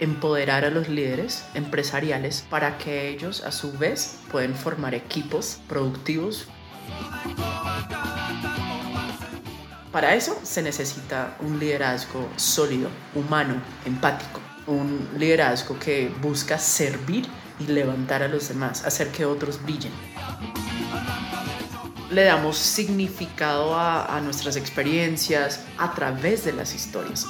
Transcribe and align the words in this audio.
empoderar 0.00 0.64
a 0.64 0.70
los 0.70 0.88
líderes 0.88 1.44
empresariales 1.54 2.44
para 2.48 2.78
que 2.78 3.08
ellos 3.08 3.44
a 3.44 3.52
su 3.52 3.72
vez 3.76 4.18
pueden 4.30 4.54
formar 4.54 4.94
equipos 4.94 5.60
productivos. 5.68 6.46
Para 9.92 10.14
eso 10.14 10.38
se 10.42 10.62
necesita 10.62 11.36
un 11.40 11.58
liderazgo 11.58 12.28
sólido, 12.36 12.88
humano, 13.14 13.60
empático, 13.84 14.40
un 14.66 15.08
liderazgo 15.18 15.78
que 15.78 16.10
busca 16.20 16.58
servir 16.58 17.26
y 17.58 17.66
levantar 17.66 18.22
a 18.22 18.28
los 18.28 18.48
demás, 18.48 18.84
hacer 18.84 19.08
que 19.08 19.24
otros 19.24 19.62
brillen 19.62 19.92
le 22.10 22.24
damos 22.24 22.58
significado 22.58 23.78
a, 23.78 24.20
nuestras 24.22 24.56
experiencias 24.56 25.60
a 25.78 25.94
través 25.94 26.44
de 26.44 26.52
las 26.52 26.74
historias. 26.74 27.26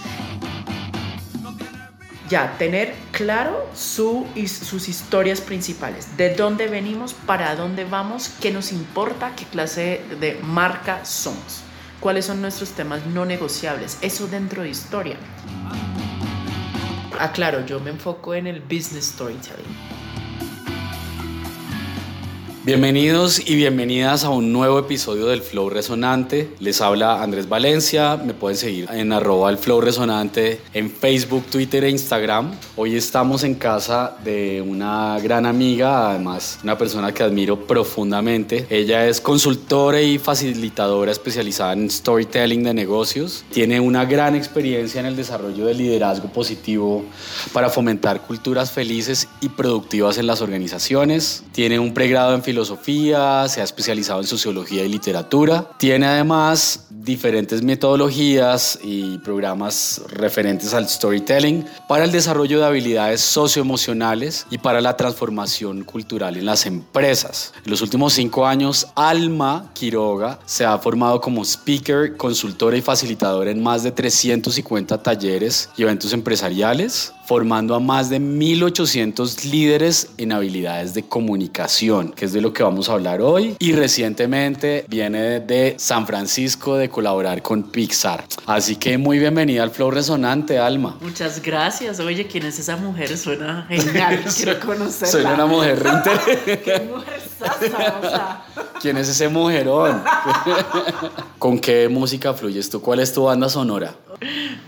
Ya, 2.30 2.57
tener 2.59 2.95
claro 3.11 3.69
su, 3.75 4.25
sus 4.47 4.89
historias 4.89 5.41
principales, 5.41 6.16
de 6.16 6.33
dónde 6.37 6.69
venimos, 6.69 7.12
para 7.12 7.56
dónde 7.56 7.84
vamos, 7.84 8.30
qué 8.41 8.53
nos 8.53 8.70
importa, 8.70 9.34
qué 9.34 9.45
clase 9.47 10.01
de 10.20 10.39
marca 10.41 11.05
somos, 11.05 11.62
cuáles 11.98 12.27
son 12.27 12.41
nuestros 12.41 12.70
temas 12.70 13.05
no 13.05 13.25
negociables, 13.25 13.98
eso 14.01 14.29
dentro 14.29 14.62
de 14.62 14.69
historia. 14.69 15.16
Aclaro, 17.19 17.66
yo 17.66 17.80
me 17.80 17.91
enfoco 17.91 18.33
en 18.33 18.47
el 18.47 18.61
business 18.61 19.06
storytelling. 19.06 19.89
Bienvenidos 22.62 23.41
y 23.48 23.55
bienvenidas 23.55 24.24
a 24.24 24.28
un 24.28 24.52
nuevo 24.52 24.78
episodio 24.78 25.24
del 25.28 25.41
Flow 25.41 25.70
Resonante. 25.70 26.50
Les 26.60 26.83
habla 26.83 27.23
Andrés 27.23 27.48
Valencia, 27.48 28.19
me 28.19 28.34
pueden 28.34 28.59
seguir 28.59 28.86
en 28.92 29.14
arroba 29.14 29.48
el 29.48 29.56
Flow 29.56 29.80
Resonante 29.80 30.60
en 30.74 30.91
Facebook, 30.91 31.46
Twitter 31.50 31.84
e 31.84 31.88
Instagram. 31.88 32.52
Hoy 32.77 32.96
estamos 32.96 33.44
en 33.44 33.55
casa 33.55 34.14
de 34.22 34.61
una 34.61 35.19
gran 35.22 35.47
amiga, 35.47 36.11
además 36.11 36.58
una 36.62 36.77
persona 36.77 37.14
que 37.14 37.22
admiro 37.22 37.66
profundamente. 37.66 38.66
Ella 38.69 39.06
es 39.06 39.22
consultora 39.22 40.03
y 40.03 40.19
facilitadora 40.19 41.12
especializada 41.12 41.72
en 41.72 41.91
storytelling 41.91 42.62
de 42.62 42.75
negocios. 42.75 43.42
Tiene 43.55 43.81
una 43.81 44.05
gran 44.05 44.36
experiencia 44.36 45.00
en 45.00 45.06
el 45.06 45.16
desarrollo 45.16 45.64
del 45.64 45.78
liderazgo 45.78 46.28
positivo 46.28 47.06
para 47.55 47.70
fomentar 47.70 48.20
culturas 48.20 48.70
felices 48.70 49.28
y 49.41 49.48
productivas 49.48 50.19
en 50.19 50.27
las 50.27 50.42
organizaciones. 50.42 51.42
Tiene 51.53 51.78
un 51.78 51.94
pregrado 51.94 52.34
en 52.34 52.50
filosofía, 52.51 53.47
se 53.48 53.61
ha 53.61 53.65
especializado 53.65 54.20
en 54.20 54.27
sociología 54.27 54.84
y 54.84 54.89
literatura. 54.89 55.70
Tiene 55.79 56.06
además 56.06 56.89
diferentes 56.91 57.62
metodologías 57.62 58.79
y 58.83 59.19
programas 59.19 60.03
referentes 60.09 60.75
al 60.75 60.89
storytelling 60.89 61.65
para 61.89 62.05
el 62.05 62.11
desarrollo 62.11 62.59
de 62.59 62.67
habilidades 62.67 63.21
socioemocionales 63.21 64.47
y 64.51 64.59
para 64.59 64.81
la 64.81 64.97
transformación 64.97 65.84
cultural 65.84 66.37
en 66.37 66.45
las 66.45 66.67
empresas. 66.67 67.53
En 67.65 67.71
los 67.71 67.83
últimos 67.83 68.15
cinco 68.15 68.45
años, 68.45 68.89
Alma 68.97 69.71
Quiroga 69.73 70.41
se 70.45 70.65
ha 70.65 70.77
formado 70.78 71.21
como 71.21 71.45
speaker, 71.45 72.17
consultora 72.17 72.77
y 72.77 72.83
facilitadora 72.83 73.53
en 73.53 73.62
más 73.62 73.84
de 73.84 73.93
350 73.93 75.01
talleres 75.03 75.71
y 75.77 75.83
eventos 75.83 76.12
empresariales 76.12 77.12
formando 77.31 77.77
a 77.77 77.78
más 77.78 78.11
de 78.11 78.20
1.800 78.20 79.45
líderes 79.45 80.09
en 80.19 80.33
habilidades 80.33 80.95
de 80.95 81.05
comunicación, 81.05 82.11
que 82.11 82.25
es 82.25 82.33
de 82.33 82.41
lo 82.41 82.53
que 82.53 82.64
vamos 82.64 82.89
a 82.89 82.95
hablar 82.95 83.22
hoy. 83.22 83.55
Y 83.61 83.70
recientemente 83.70 84.84
viene 84.89 85.39
de 85.39 85.77
San 85.78 86.09
Francisco 86.09 86.75
de 86.75 86.89
colaborar 86.89 87.41
con 87.41 87.62
Pixar. 87.62 88.25
Así 88.47 88.75
que 88.75 88.98
muy 88.98 89.20
bienvenida 89.20 89.62
al 89.62 89.70
Flow 89.70 89.92
Resonante, 89.92 90.59
Alma. 90.59 90.98
Muchas 91.00 91.41
gracias. 91.41 92.00
Oye, 92.00 92.27
¿quién 92.27 92.47
es 92.47 92.59
esa 92.59 92.77
mujer? 92.77 93.17
Suena 93.17 93.65
genial. 93.69 94.25
Quiero 94.37 94.59
conocerla. 94.59 95.12
Soy 95.12 95.25
una 95.25 95.47
mujer 95.47 95.84
Qué 96.44 96.89
mujer 96.92 97.22
sasa, 97.38 98.43
¿Quién 98.81 98.97
es 98.97 99.09
ese 99.09 99.28
mujerón? 99.28 100.03
¿Con 101.38 101.60
qué 101.60 101.88
música 101.88 102.34
fluyes 102.34 102.69
tú? 102.69 102.81
¿Cuál 102.81 102.99
es 102.99 103.12
tu 103.12 103.22
banda 103.22 103.49
sonora? 103.49 103.94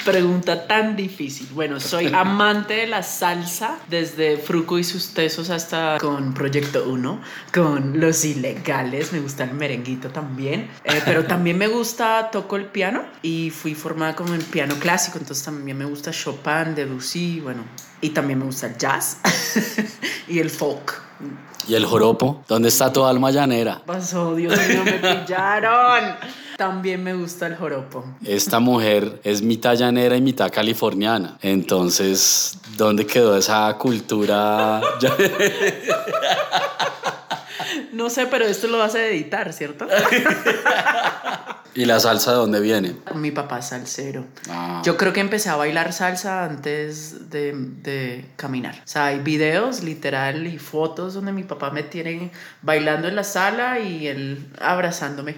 Pregunta 0.05 0.67
tan 0.67 0.97
difícil. 0.97 1.49
Bueno, 1.53 1.79
soy 1.79 2.11
amante 2.13 2.75
de 2.75 2.87
la 2.89 3.05
salsa, 3.05 3.79
desde 3.89 4.37
Fruco 4.37 4.79
y 4.79 4.85
sus 4.85 5.15
tesos 5.15 5.49
hasta 5.51 5.99
con 6.01 6.35
Proyecto 6.35 6.89
1, 6.89 7.21
con 7.55 8.01
Los 8.01 8.25
Ilegales, 8.25 9.13
me 9.13 9.21
gusta 9.21 9.45
el 9.45 9.53
merenguito 9.53 10.11
también, 10.11 10.69
eh, 10.85 11.01
pero 11.05 11.25
también 11.29 11.57
me 11.57 11.69
gusta, 11.69 12.31
toco 12.33 12.57
el 12.57 12.67
piano 12.67 13.05
y 13.23 13.51
fui 13.51 13.75
formada 13.75 14.17
como 14.17 14.35
en 14.35 14.43
piano 14.43 14.75
clásico, 14.81 15.19
entonces 15.19 15.45
también 15.45 15.79
me 15.79 15.85
gusta 15.85 16.11
Chopin, 16.11 16.75
Debussy, 16.75 17.41
bueno, 17.41 17.65
y 18.01 18.11
también 18.11 18.41
me 18.41 18.45
gusta 18.47 18.67
el 18.67 18.77
jazz 18.77 19.19
y 20.29 20.41
el 20.41 20.51
folk. 20.51 21.02
¿Y 21.69 21.75
el 21.75 21.87
joropo? 21.87 22.43
¿Dónde 22.49 22.69
está 22.69 22.93
tu 22.93 23.05
alma 23.05 23.31
llanera? 23.31 23.83
Pasó, 23.87 24.35
Dios 24.35 24.55
mío, 24.69 24.85
me 24.85 24.95
pillaron. 24.95 26.17
También 26.57 27.03
me 27.03 27.15
gusta 27.15 27.47
el 27.47 27.57
joropo. 27.57 28.05
Esta 28.25 28.61
mujer 28.61 29.21
es 29.25 29.43
mitad 29.43 29.75
llanera 29.75 30.17
y 30.17 30.21
mitad 30.21 30.51
californiana. 30.51 31.39
Entonces, 31.41 32.59
¿dónde 32.77 33.07
quedó 33.07 33.37
esa 33.37 33.77
cultura? 33.79 34.81
no 37.93 38.11
sé, 38.11 38.27
pero 38.27 38.45
esto 38.45 38.67
lo 38.67 38.79
vas 38.79 38.95
a 38.95 39.07
editar, 39.07 39.53
¿cierto? 39.53 39.87
¿Y 41.75 41.87
la 41.87 41.99
salsa 42.01 42.33
de 42.33 42.37
dónde 42.37 42.61
viene? 42.61 42.97
Mi 43.15 43.31
papá 43.31 43.61
es 43.61 43.67
salsero. 43.67 44.27
Ah. 44.51 44.83
Yo 44.85 44.97
creo 44.97 45.13
que 45.13 45.21
empecé 45.21 45.49
a 45.49 45.57
bailar 45.57 45.93
salsa 45.93 46.45
antes 46.45 47.31
de, 47.31 47.53
de, 47.55 48.27
caminar. 48.37 48.75
O 48.85 48.89
sea, 48.89 49.07
hay 49.07 49.21
videos 49.21 49.83
literal 49.83 50.47
y 50.47 50.59
fotos 50.59 51.15
donde 51.15 51.33
mi 51.33 51.45
papá 51.45 51.71
me 51.71 51.83
tiene 51.83 52.31
bailando 52.61 53.09
en 53.09 53.17
la 53.17 53.25
sala 53.25 53.79
y 53.79 54.07
él 54.07 54.49
abrazándome. 54.61 55.37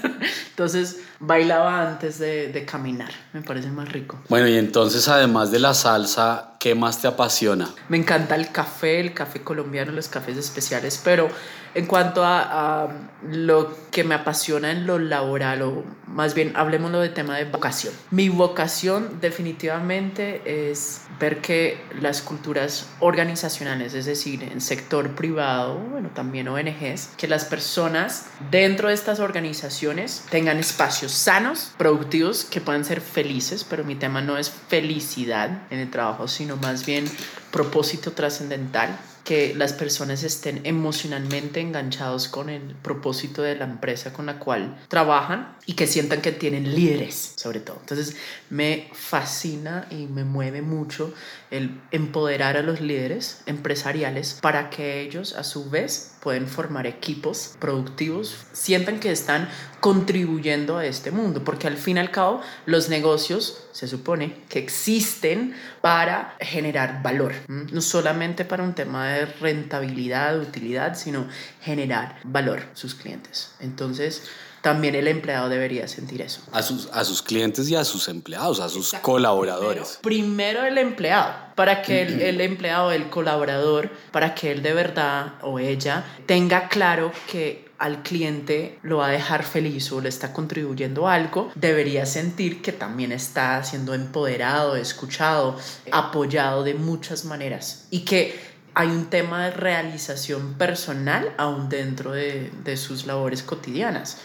Entonces 0.50 1.00
bailaba 1.18 1.88
antes 1.88 2.18
de, 2.18 2.52
de 2.52 2.64
caminar. 2.66 3.10
Me 3.32 3.40
parece 3.40 3.68
más 3.68 3.90
rico. 3.90 4.20
Bueno, 4.28 4.48
y 4.48 4.58
entonces 4.58 5.08
además 5.08 5.50
de 5.50 5.60
la 5.60 5.72
salsa, 5.72 6.49
¿qué 6.60 6.74
más 6.74 7.00
te 7.00 7.08
apasiona? 7.08 7.74
Me 7.88 7.96
encanta 7.96 8.36
el 8.36 8.52
café, 8.52 9.00
el 9.00 9.14
café 9.14 9.40
colombiano, 9.40 9.92
los 9.92 10.08
cafés 10.08 10.36
especiales, 10.36 11.00
pero 11.02 11.28
en 11.74 11.86
cuanto 11.86 12.24
a, 12.24 12.88
lo 13.22 13.76
que 13.90 14.02
me 14.02 14.14
apasiona 14.14 14.70
en 14.70 14.86
lo 14.86 14.98
laboral, 14.98 15.62
o 15.62 15.84
más 16.06 16.34
bien 16.34 16.52
hablemoslo 16.56 17.00
de 17.00 17.10
tema 17.10 17.36
de 17.36 17.44
vocación. 17.44 17.92
Mi 18.10 18.28
vocación 18.28 19.20
definitivamente 19.20 20.70
es 20.70 21.02
ver 21.18 21.40
que 21.40 21.78
las 22.00 22.22
culturas 22.22 22.88
organizacionales, 23.00 23.94
es 23.94 24.06
decir, 24.06 24.42
en 24.42 24.60
sector 24.60 25.14
privado, 25.14 25.76
bueno, 25.76 26.10
también 26.14 26.48
ONGs, 26.48 27.10
que 27.16 27.28
las 27.28 27.44
personas 27.44 28.26
dentro 28.50 28.88
de 28.88 28.94
estas 28.94 29.20
organizaciones 29.20 30.24
tengan 30.30 30.58
espacios 30.58 31.12
sanos, 31.12 31.72
productivos, 31.76 32.44
que 32.44 32.60
puedan 32.60 32.84
ser 32.84 33.00
felices, 33.00 33.64
pero 33.64 33.84
mi 33.84 33.96
tema 33.96 34.22
no 34.22 34.38
es 34.38 34.50
felicidad 34.50 35.62
en 35.70 35.78
el 35.78 35.90
trabajo, 35.90 36.26
sino 36.26 36.49
más 36.56 36.86
bien 36.86 37.04
propósito 37.50 38.12
trascendental 38.12 38.98
que 39.30 39.54
las 39.54 39.72
personas 39.72 40.24
estén 40.24 40.60
emocionalmente 40.64 41.60
enganchados 41.60 42.26
con 42.26 42.50
el 42.50 42.74
propósito 42.82 43.42
de 43.42 43.54
la 43.54 43.64
empresa 43.64 44.12
con 44.12 44.26
la 44.26 44.40
cual 44.40 44.76
trabajan 44.88 45.56
y 45.66 45.74
que 45.74 45.86
sientan 45.86 46.20
que 46.20 46.32
tienen 46.32 46.74
líderes, 46.74 47.34
sobre 47.36 47.60
todo. 47.60 47.76
Entonces, 47.78 48.16
me 48.48 48.90
fascina 48.92 49.86
y 49.88 50.08
me 50.08 50.24
mueve 50.24 50.62
mucho 50.62 51.14
el 51.52 51.80
empoderar 51.92 52.56
a 52.56 52.62
los 52.62 52.80
líderes 52.80 53.42
empresariales 53.46 54.36
para 54.42 54.68
que 54.68 55.00
ellos 55.00 55.34
a 55.36 55.44
su 55.44 55.70
vez 55.70 56.16
pueden 56.20 56.46
formar 56.46 56.86
equipos 56.86 57.56
productivos, 57.58 58.36
sientan 58.52 59.00
que 59.00 59.10
están 59.10 59.48
contribuyendo 59.80 60.76
a 60.76 60.84
este 60.84 61.10
mundo, 61.10 61.42
porque 61.42 61.66
al 61.66 61.76
fin 61.76 61.96
y 61.96 62.00
al 62.00 62.10
cabo 62.10 62.42
los 62.66 62.88
negocios 62.88 63.66
se 63.72 63.88
supone 63.88 64.42
que 64.48 64.58
existen 64.58 65.54
para 65.80 66.36
generar 66.38 67.02
valor, 67.02 67.32
no 67.48 67.80
solamente 67.80 68.44
para 68.44 68.62
un 68.62 68.74
tema 68.74 69.08
de 69.08 69.19
rentabilidad, 69.26 70.38
utilidad, 70.38 70.96
sino 70.96 71.26
generar 71.62 72.20
valor 72.24 72.60
a 72.72 72.76
sus 72.76 72.94
clientes. 72.94 73.52
Entonces, 73.60 74.22
también 74.62 74.94
el 74.94 75.08
empleado 75.08 75.48
debería 75.48 75.88
sentir 75.88 76.20
eso. 76.20 76.42
A 76.52 76.62
sus, 76.62 76.88
a 76.92 77.04
sus 77.04 77.22
clientes 77.22 77.68
y 77.70 77.76
a 77.76 77.84
sus 77.84 78.08
empleados, 78.08 78.60
a 78.60 78.68
sus 78.68 78.92
colaboradores. 79.00 79.98
Primero, 80.02 80.64
el 80.64 80.76
empleado, 80.76 81.34
para 81.54 81.82
que 81.82 82.02
el, 82.02 82.20
el, 82.20 82.40
empleado, 82.40 82.92
el 82.92 83.08
colaborador, 83.08 83.90
para 84.12 84.34
que 84.34 84.52
él 84.52 84.62
de 84.62 84.74
verdad 84.74 85.34
o 85.42 85.58
ella 85.58 86.04
tenga 86.26 86.68
claro 86.68 87.10
que 87.30 87.70
al 87.80 88.02
cliente 88.02 88.78
lo 88.82 88.98
va 88.98 89.08
a 89.08 89.10
dejar 89.10 89.42
feliz 89.42 89.90
o 89.90 90.02
le 90.02 90.10
está 90.10 90.34
contribuyendo 90.34 91.08
algo, 91.08 91.50
debería 91.54 92.04
sentir 92.04 92.60
que 92.60 92.72
también 92.72 93.10
está 93.10 93.64
siendo 93.64 93.94
empoderado, 93.94 94.76
escuchado, 94.76 95.56
apoyado 95.90 96.62
de 96.62 96.74
muchas 96.74 97.24
maneras 97.24 97.86
y 97.90 98.00
que 98.00 98.38
hay 98.74 98.88
un 98.88 99.06
tema 99.06 99.46
de 99.46 99.50
realización 99.52 100.54
personal 100.54 101.32
aún 101.36 101.68
dentro 101.68 102.12
de, 102.12 102.50
de 102.64 102.76
sus 102.76 103.06
labores 103.06 103.42
cotidianas. 103.42 104.18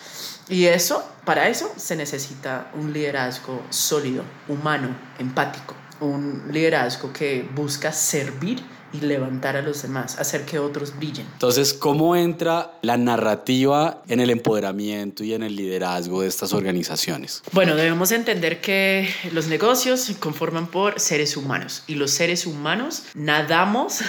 Y 0.48 0.66
eso, 0.66 1.04
para 1.26 1.48
eso 1.48 1.74
se 1.76 1.96
necesita 1.96 2.70
un 2.76 2.94
liderazgo 2.94 3.64
sólido, 3.70 4.24
humano, 4.48 4.96
empático. 5.18 5.76
un 6.02 6.50
liderazgo 6.52 7.14
que 7.14 7.50
busca 7.56 7.92
servir 7.92 8.62
y 9.02 9.06
levantar 9.06 9.56
a 9.58 9.62
los 9.62 9.82
demás, 9.82 10.18
hacer 10.20 10.46
que 10.46 10.60
otros 10.60 10.96
brillen. 10.96 11.26
Entonces, 11.34 11.74
¿cómo 11.74 12.16
entra 12.16 12.78
la 12.82 12.98
narrativa 12.98 14.04
en 14.08 14.20
el 14.20 14.30
empoderamiento 14.30 15.24
y 15.24 15.34
en 15.34 15.44
el 15.44 15.56
liderazgo 15.56 16.22
de 16.22 16.28
estas 16.28 16.54
organizaciones? 16.54 17.42
Bueno, 17.52 17.76
debemos 17.76 18.12
entender 18.12 18.62
que 18.62 19.10
los 19.32 19.48
negocios 19.48 20.02
se 20.02 20.16
conforman 20.16 20.68
por 20.68 21.00
seres 21.00 21.38
humanos 21.38 21.84
y 21.88 21.96
los 21.96 22.12
seres 22.12 22.46
humanos 22.46 23.04
nadamos 23.14 24.00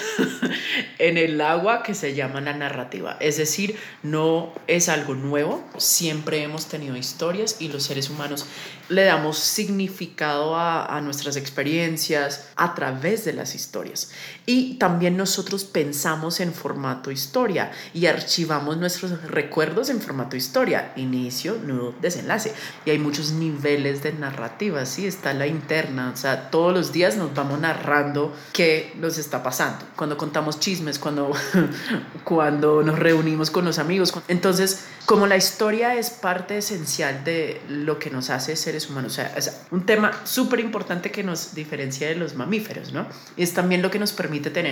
en 0.99 1.19
el 1.19 1.41
agua 1.41 1.83
que 1.83 1.95
se 1.95 2.15
llama 2.15 2.41
la 2.41 2.55
narrativa. 2.55 3.17
Es 3.21 3.37
decir, 3.37 3.77
no 4.03 4.53
es 4.67 4.89
algo 4.89 5.15
nuevo, 5.15 5.65
siempre 5.77 6.43
hemos 6.43 6.67
tenido 6.67 6.97
historias 6.97 7.57
y 7.61 7.69
los 7.69 7.85
seres 7.85 8.11
humanos 8.11 8.47
le 8.89 9.05
damos 9.05 9.39
significado 9.39 10.57
a, 10.57 10.97
a 10.97 11.01
nuestras 11.01 11.37
experiencias 11.37 12.49
a 12.57 12.75
través 12.75 13.25
de 13.25 13.33
las 13.33 13.55
historias. 13.55 14.11
Y 14.47 14.76
también 14.79 15.17
nosotros 15.17 15.65
pensamos 15.65 16.41
en 16.41 16.53
formato 16.53 17.11
historia 17.11 17.73
y 17.93 18.07
archivamos 18.07 18.77
nuestros 18.77 19.23
recuerdos 19.25 19.91
en 19.91 20.01
formato 20.01 20.37
historia, 20.37 20.93
inicio, 20.97 21.59
nudo, 21.63 21.95
desenlace. 22.01 22.53
Y 22.85 22.91
hay 22.91 22.99
muchos 22.99 23.33
niveles 23.33 24.03
de 24.03 24.13
narrativa, 24.13 24.87
¿sí? 24.87 25.07
Está 25.07 25.35
la 25.35 25.47
interna, 25.47 26.13
o 26.15 26.17
sea, 26.17 26.51
todos 26.51 26.73
los 26.73 26.93
días 26.93 27.17
nos 27.17 27.35
vamos 27.35 27.61
narrando 27.61 28.35
qué 28.53 28.93
nos 28.99 29.19
está 29.19 29.43
pasando. 29.43 29.85
Cuando 29.97 30.17
contamos 30.17 30.61
chismes, 30.61 30.99
cuando, 30.99 31.33
cuando 32.25 32.83
nos 32.83 32.99
reunimos 32.99 33.51
con 33.51 33.65
los 33.65 33.79
amigos. 33.79 34.13
Entonces, 34.29 34.85
como 35.07 35.27
la 35.27 35.37
historia 35.37 35.95
es 35.95 36.11
parte 36.11 36.59
esencial 36.59 37.25
de 37.25 37.61
lo 37.69 37.99
que 37.99 38.11
nos 38.11 38.31
hace 38.31 38.57
seres 38.57 38.89
humanos, 38.91 39.13
o 39.13 39.15
sea, 39.17 39.33
es 39.37 39.63
un 39.71 39.87
tema 39.87 40.13
súper 40.25 40.61
importante 40.61 41.11
que 41.11 41.23
nos 41.23 41.55
diferencia 41.55 42.09
de 42.09 42.17
los 42.17 42.35
mamíferos, 42.35 42.93
¿no? 42.93 43.07
Es 43.37 43.55
también 43.55 43.83
lo 43.83 43.91
que 43.91 43.99
nos 43.99 44.13
permite 44.13 44.51
tener 44.51 44.66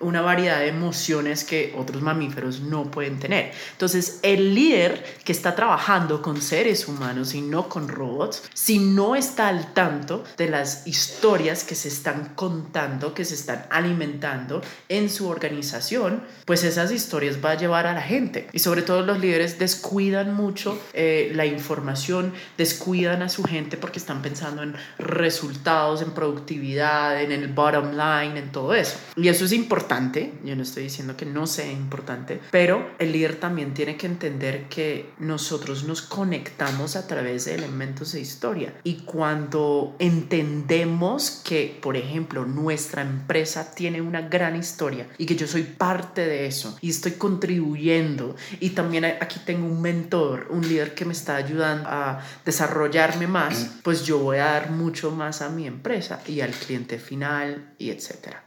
una 0.00 0.20
variedad 0.20 0.60
de 0.60 0.68
emociones 0.68 1.44
que 1.44 1.74
otros 1.76 2.02
mamíferos 2.02 2.60
no 2.60 2.90
pueden 2.90 3.18
tener. 3.18 3.52
Entonces, 3.72 4.20
el 4.22 4.54
líder 4.54 5.04
que 5.24 5.32
está 5.32 5.54
trabajando 5.54 6.22
con 6.22 6.40
seres 6.40 6.88
humanos 6.88 7.34
y 7.34 7.40
no 7.40 7.68
con 7.68 7.88
robots, 7.88 8.42
si 8.54 8.78
no 8.78 9.16
está 9.16 9.48
al 9.48 9.72
tanto 9.74 10.24
de 10.36 10.48
las 10.48 10.86
historias 10.86 11.64
que 11.64 11.74
se 11.74 11.88
están 11.88 12.32
contando, 12.34 13.14
que 13.14 13.24
se 13.24 13.34
están 13.34 13.66
alimentando 13.70 14.62
en 14.88 15.10
su 15.10 15.28
organización, 15.28 16.22
pues 16.44 16.64
esas 16.64 16.92
historias 16.92 17.38
va 17.44 17.52
a 17.52 17.56
llevar 17.56 17.86
a 17.86 17.92
la 17.92 18.02
gente. 18.02 18.48
Y 18.52 18.58
sobre 18.58 18.82
todo 18.82 19.02
los 19.02 19.18
líderes 19.20 19.58
de 19.58 19.66
descuidan 19.66 20.32
mucho 20.32 20.80
eh, 20.94 21.32
la 21.34 21.44
información, 21.44 22.32
descuidan 22.56 23.20
a 23.22 23.28
su 23.28 23.42
gente 23.42 23.76
porque 23.76 23.98
están 23.98 24.22
pensando 24.22 24.62
en 24.62 24.76
resultados, 24.96 26.02
en 26.02 26.12
productividad, 26.12 27.20
en 27.20 27.32
el 27.32 27.48
bottom 27.48 27.90
line, 27.90 28.38
en 28.38 28.52
todo 28.52 28.74
eso. 28.74 28.96
Y 29.16 29.28
eso 29.36 29.44
es 29.44 29.52
importante, 29.52 30.32
yo 30.44 30.56
no 30.56 30.62
estoy 30.62 30.84
diciendo 30.84 31.14
que 31.14 31.26
no 31.26 31.46
sea 31.46 31.70
importante, 31.70 32.40
pero 32.50 32.90
el 32.98 33.12
líder 33.12 33.36
también 33.36 33.74
tiene 33.74 33.98
que 33.98 34.06
entender 34.06 34.66
que 34.70 35.10
nosotros 35.18 35.84
nos 35.84 36.00
conectamos 36.00 36.96
a 36.96 37.06
través 37.06 37.44
de 37.44 37.54
elementos 37.54 38.12
de 38.12 38.20
historia. 38.20 38.72
Y 38.82 39.02
cuando 39.04 39.94
entendemos 39.98 41.42
que, 41.44 41.78
por 41.82 41.98
ejemplo, 41.98 42.46
nuestra 42.46 43.02
empresa 43.02 43.74
tiene 43.74 44.00
una 44.00 44.22
gran 44.22 44.56
historia 44.56 45.06
y 45.18 45.26
que 45.26 45.36
yo 45.36 45.46
soy 45.46 45.64
parte 45.64 46.26
de 46.26 46.46
eso 46.46 46.78
y 46.80 46.88
estoy 46.88 47.12
contribuyendo 47.12 48.36
y 48.58 48.70
también 48.70 49.04
aquí 49.04 49.40
tengo 49.44 49.66
un 49.66 49.82
mentor, 49.82 50.46
un 50.48 50.66
líder 50.66 50.94
que 50.94 51.04
me 51.04 51.12
está 51.12 51.36
ayudando 51.36 51.86
a 51.90 52.24
desarrollarme 52.42 53.26
más, 53.26 53.68
pues 53.82 54.06
yo 54.06 54.18
voy 54.18 54.38
a 54.38 54.46
dar 54.46 54.70
mucho 54.70 55.10
más 55.10 55.42
a 55.42 55.50
mi 55.50 55.66
empresa 55.66 56.22
y 56.26 56.40
al 56.40 56.52
cliente 56.52 56.98
final 56.98 57.74
y 57.78 57.90
etcétera. 57.90 58.45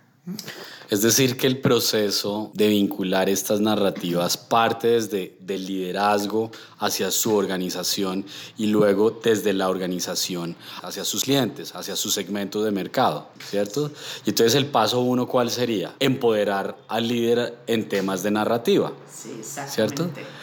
Es 0.89 1.01
decir, 1.01 1.37
que 1.37 1.47
el 1.47 1.59
proceso 1.59 2.51
de 2.53 2.67
vincular 2.67 3.29
estas 3.29 3.59
narrativas 3.59 4.37
parte 4.37 4.87
desde 4.87 5.37
el 5.47 5.65
liderazgo 5.65 6.51
hacia 6.79 7.11
su 7.11 7.35
organización 7.35 8.25
y 8.57 8.67
luego 8.67 9.11
desde 9.11 9.53
la 9.53 9.69
organización 9.69 10.55
hacia 10.81 11.05
sus 11.05 11.23
clientes, 11.23 11.75
hacia 11.75 11.95
su 11.95 12.09
segmento 12.09 12.63
de 12.63 12.71
mercado, 12.71 13.29
¿cierto? 13.43 13.91
Y 14.25 14.31
entonces 14.31 14.55
el 14.55 14.65
paso 14.65 15.01
uno, 15.01 15.27
¿cuál 15.27 15.51
sería? 15.51 15.95
Empoderar 15.99 16.75
al 16.87 17.07
líder 17.07 17.57
en 17.67 17.87
temas 17.87 18.23
de 18.23 18.31
narrativa. 18.31 18.91
Sí, 19.11 19.35
exactamente. 19.39 20.03
¿Cierto? 20.05 20.38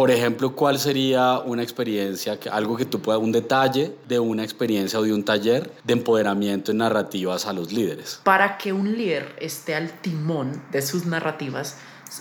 Por 0.00 0.10
ejemplo, 0.10 0.56
¿cuál 0.56 0.78
sería 0.78 1.40
una 1.40 1.62
experiencia, 1.62 2.38
algo 2.50 2.74
que 2.74 2.86
tú 2.86 3.02
puedas, 3.02 3.20
un 3.20 3.32
detalle 3.32 3.94
de 4.08 4.18
una 4.18 4.42
experiencia 4.42 4.98
o 4.98 5.02
de 5.02 5.12
un 5.12 5.26
taller 5.26 5.70
de 5.84 5.92
empoderamiento 5.92 6.70
en 6.70 6.78
narrativas 6.78 7.44
a 7.44 7.52
los 7.52 7.70
líderes? 7.70 8.18
Para 8.24 8.56
que 8.56 8.72
un 8.72 8.96
líder 8.96 9.36
esté 9.38 9.74
al 9.74 9.90
timón 10.00 10.62
de 10.72 10.80
sus 10.80 11.04
narrativas, 11.04 11.76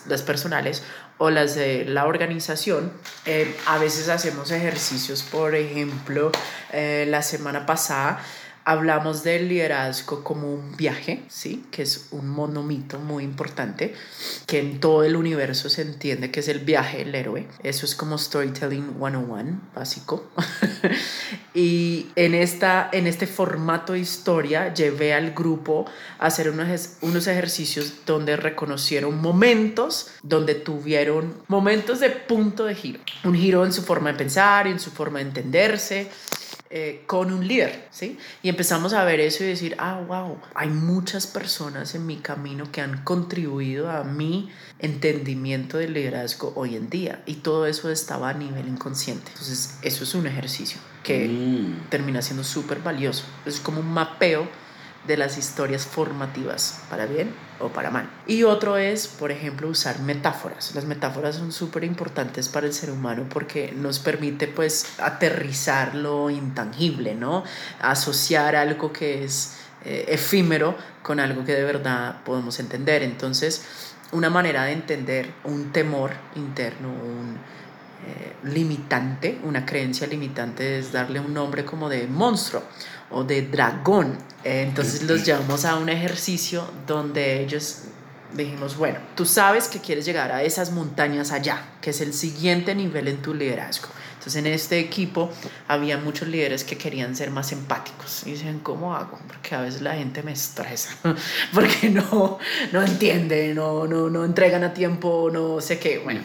las 0.10 0.24
personales 0.24 0.84
o 1.20 1.30
las 1.30 1.56
de 1.56 1.86
la 1.86 2.06
organización, 2.06 2.92
eh, 3.26 3.56
a 3.66 3.78
veces 3.78 4.10
hacemos 4.10 4.52
ejercicios, 4.52 5.24
por 5.24 5.56
ejemplo, 5.56 6.34
eh, 6.74 7.06
la 7.08 7.22
semana 7.22 7.66
pasada 7.66 8.22
hablamos 8.70 9.24
del 9.24 9.50
liderazgo 9.50 10.24
como 10.24 10.54
un 10.54 10.78
viaje, 10.78 11.24
¿sí? 11.28 11.66
que 11.72 11.82
es 11.82 12.10
un 12.12 12.30
monomito 12.30 13.00
muy 13.00 13.24
importante, 13.24 13.96
que 14.46 14.60
en 14.60 14.80
todo 14.80 15.04
el 15.04 15.16
universo 15.16 15.70
se 15.70 15.82
entiende 15.82 16.30
que 16.30 16.42
es 16.42 16.48
el 16.50 16.60
viaje 16.60 17.00
del 17.00 17.16
héroe. 17.16 17.48
Eso 17.64 17.88
es 17.88 17.96
como 17.96 18.20
Storytelling 18.20 18.94
101, 19.00 19.60
básico. 19.74 20.30
y 21.56 22.10
en, 22.16 22.36
esta, 22.36 22.90
en 22.92 23.08
este 23.08 23.26
formato 23.26 23.94
de 23.94 24.00
historia 24.02 24.72
llevé 24.72 25.16
al 25.16 25.32
grupo 25.32 25.86
a 26.20 26.28
hacer 26.28 26.52
unos, 26.52 26.98
unos 27.02 27.26
ejercicios 27.26 28.06
donde 28.06 28.38
reconocieron 28.38 29.20
momentos, 29.20 30.12
donde 30.22 30.54
tuvieron 30.54 31.34
momentos 31.48 32.02
de 32.02 32.12
punto 32.12 32.66
de 32.66 32.76
giro. 32.76 33.00
Un 33.24 33.34
giro 33.34 33.66
en 33.66 33.74
su 33.74 33.82
forma 33.82 34.12
de 34.12 34.20
pensar, 34.20 34.68
en 34.68 34.80
su 34.80 34.92
forma 34.92 35.18
de 35.18 35.26
entenderse 35.26 36.12
eh, 36.72 37.04
con 37.08 37.34
un 37.34 37.48
líder, 37.48 37.88
¿sí? 37.90 38.20
Y 38.44 38.50
empezamos 38.50 38.94
a 38.94 39.04
ver 39.04 39.20
eso 39.20 39.44
y 39.44 39.48
decir, 39.48 39.76
ah, 39.80 40.04
wow, 40.08 40.38
hay 40.54 40.70
muchas 40.70 41.26
personas 41.26 41.96
en 41.96 42.06
mi 42.06 42.18
camino 42.18 42.72
que 42.72 42.82
han 42.82 43.04
contribuido 43.04 43.90
a 43.90 44.04
mi 44.04 44.52
entendimiento 44.78 45.80
del 45.80 45.94
liderazgo 45.94 46.54
hoy 46.56 46.76
en 46.76 46.90
día 46.92 47.24
y 47.26 47.36
todo 47.36 47.66
eso 47.66 47.90
estaba 47.90 48.30
a 48.30 48.34
nivel 48.34 48.68
inconsciente. 48.68 49.32
Entonces, 49.32 49.80
eso 49.82 50.04
es 50.04 50.14
un 50.14 50.28
ejercicio 50.28 50.80
que 51.04 51.28
mm. 51.28 51.90
termina 51.90 52.22
siendo 52.22 52.44
súper 52.44 52.80
valioso. 52.80 53.24
Es 53.48 53.60
como 53.60 53.80
un 53.80 53.92
mapeo 53.92 54.48
de 55.10 55.18
las 55.18 55.40
historias 55.40 55.88
formativas, 55.88 56.82
para 56.88 57.08
bien 57.08 57.34
o 57.60 57.70
para 57.70 57.90
mal. 57.90 58.08
Y 58.28 58.44
otro 58.44 58.78
es, 58.78 59.08
por 59.08 59.32
ejemplo, 59.32 59.68
usar 59.68 60.00
metáforas. 60.02 60.76
Las 60.76 60.86
metáforas 60.86 61.36
son 61.36 61.52
súper 61.52 61.84
importantes 61.84 62.48
para 62.48 62.68
el 62.68 62.74
ser 62.74 62.92
humano 62.92 63.26
porque 63.28 63.74
nos 63.76 63.98
permite 63.98 64.48
pues 64.48 64.86
aterrizar 65.00 65.96
lo 65.96 66.30
intangible, 66.30 67.16
¿no? 67.16 67.44
Asociar 67.82 68.56
algo 68.56 68.94
que 68.94 69.24
es 69.24 69.58
eh, 69.84 70.06
efímero 70.10 70.76
con 71.02 71.20
algo 71.20 71.44
que 71.44 71.56
de 71.56 71.64
verdad 71.64 72.22
podemos 72.24 72.60
entender. 72.60 73.02
Entonces, 73.02 73.64
una 74.12 74.30
manera 74.30 74.66
de 74.66 74.74
entender 74.74 75.34
un 75.44 75.72
temor 75.72 76.12
interno, 76.36 76.90
un 76.90 77.40
limitante, 78.44 79.40
una 79.44 79.66
creencia 79.66 80.08
limitante 80.08 80.80
es 80.80 80.92
darle 80.92 81.20
un 81.20 81.34
nombre 81.34 81.66
como 81.66 81.90
de 81.90 82.08
monstruo 82.08 82.64
o 83.12 83.24
de 83.24 83.44
dragón. 83.44 84.18
Eh, 84.44 84.64
entonces 84.68 85.04
los 85.04 85.26
llevamos 85.26 85.66
a 85.66 85.76
un 85.76 85.90
ejercicio 85.90 86.64
donde 86.88 87.42
ellos 87.42 87.84
dijimos, 88.34 88.78
bueno, 88.78 89.00
tú 89.16 89.26
sabes 89.26 89.68
que 89.68 89.80
quieres 89.80 90.06
llegar 90.06 90.32
a 90.32 90.44
esas 90.44 90.72
montañas 90.72 91.32
allá, 91.32 91.64
que 91.82 91.90
es 91.90 92.02
el 92.02 92.14
siguiente 92.14 92.76
nivel 92.76 93.08
en 93.08 93.22
tu 93.22 93.34
liderazgo. 93.34 93.90
Entonces 94.14 94.36
en 94.36 94.48
este 94.48 94.80
equipo 94.80 95.32
había 95.68 95.98
muchos 95.98 96.28
líderes 96.28 96.64
que 96.64 96.78
querían 96.78 97.16
ser 97.16 97.32
más 97.32 97.52
empáticos. 97.52 98.24
Y 98.28 98.32
dicen, 98.32 98.60
¿cómo 98.60 98.94
hago? 98.94 99.18
Porque 99.28 99.56
a 99.56 99.62
veces 99.62 99.82
la 99.82 99.96
gente 99.96 100.24
me 100.24 100.34
estresa, 100.34 100.92
porque 101.54 101.90
no, 101.90 102.38
no 102.72 102.84
entiende, 102.84 103.54
no, 103.54 103.88
no, 103.88 104.10
no 104.10 104.26
entregan 104.26 104.64
a 104.64 104.74
tiempo, 104.74 105.30
no 105.32 105.62
sé 105.62 105.80
qué. 105.80 106.00
Bueno, 106.00 106.22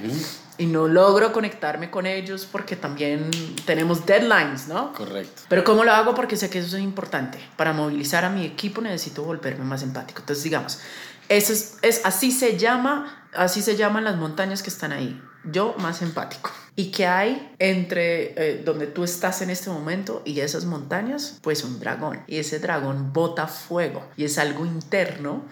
y 0.57 0.67
no 0.67 0.87
logro 0.87 1.33
conectarme 1.33 1.91
con 1.91 2.07
ellos 2.07 2.49
porque 2.51 2.77
también 2.77 3.31
tenemos 3.65 4.07
deadlines, 4.07 4.69
¿no? 4.69 4.93
Correcto. 4.93 5.43
Pero 5.49 5.65
¿cómo 5.65 5.85
lo 5.85 5.93
hago? 5.93 6.15
Porque 6.15 6.37
sé 6.37 6.51
que 6.51 6.61
eso 6.61 6.77
es 6.77 6.83
importante. 6.83 7.39
Para 7.57 7.73
movilizar 7.73 8.25
a 8.25 8.31
mi 8.31 8.45
equipo 8.45 8.81
necesito 8.81 9.25
volverme 9.25 9.65
más 9.65 9.83
empático. 9.83 10.21
Entonces, 10.21 10.45
digamos, 10.45 10.81
eso 11.29 11.53
es, 11.53 11.79
es 11.83 12.03
así 12.05 12.31
se 12.31 12.59
llama, 12.59 13.24
así 13.37 13.63
se 13.63 13.77
llaman 13.77 14.05
las 14.05 14.17
montañas 14.17 14.63
que 14.63 14.71
están 14.71 14.93
ahí. 14.93 15.21
Yo 15.45 15.75
más 15.79 16.01
empático. 16.01 16.51
¿Y 16.77 16.91
qué 16.91 17.07
hay 17.07 17.55
entre 17.59 18.33
eh, 18.37 18.63
donde 18.65 18.87
tú 18.87 19.05
estás 19.05 19.43
en 19.43 19.51
este 19.51 19.71
momento 19.71 20.23
y 20.25 20.41
esas 20.41 20.65
montañas? 20.65 21.39
Pues 21.43 21.63
un 21.65 21.79
dragón. 21.79 22.21
Y 22.27 22.39
ese 22.39 22.59
dragón 22.59 23.13
bota 23.13 23.47
fuego. 23.47 24.03
Y 24.17 24.25
es 24.25 24.39
algo 24.39 24.65
interno. 24.65 25.43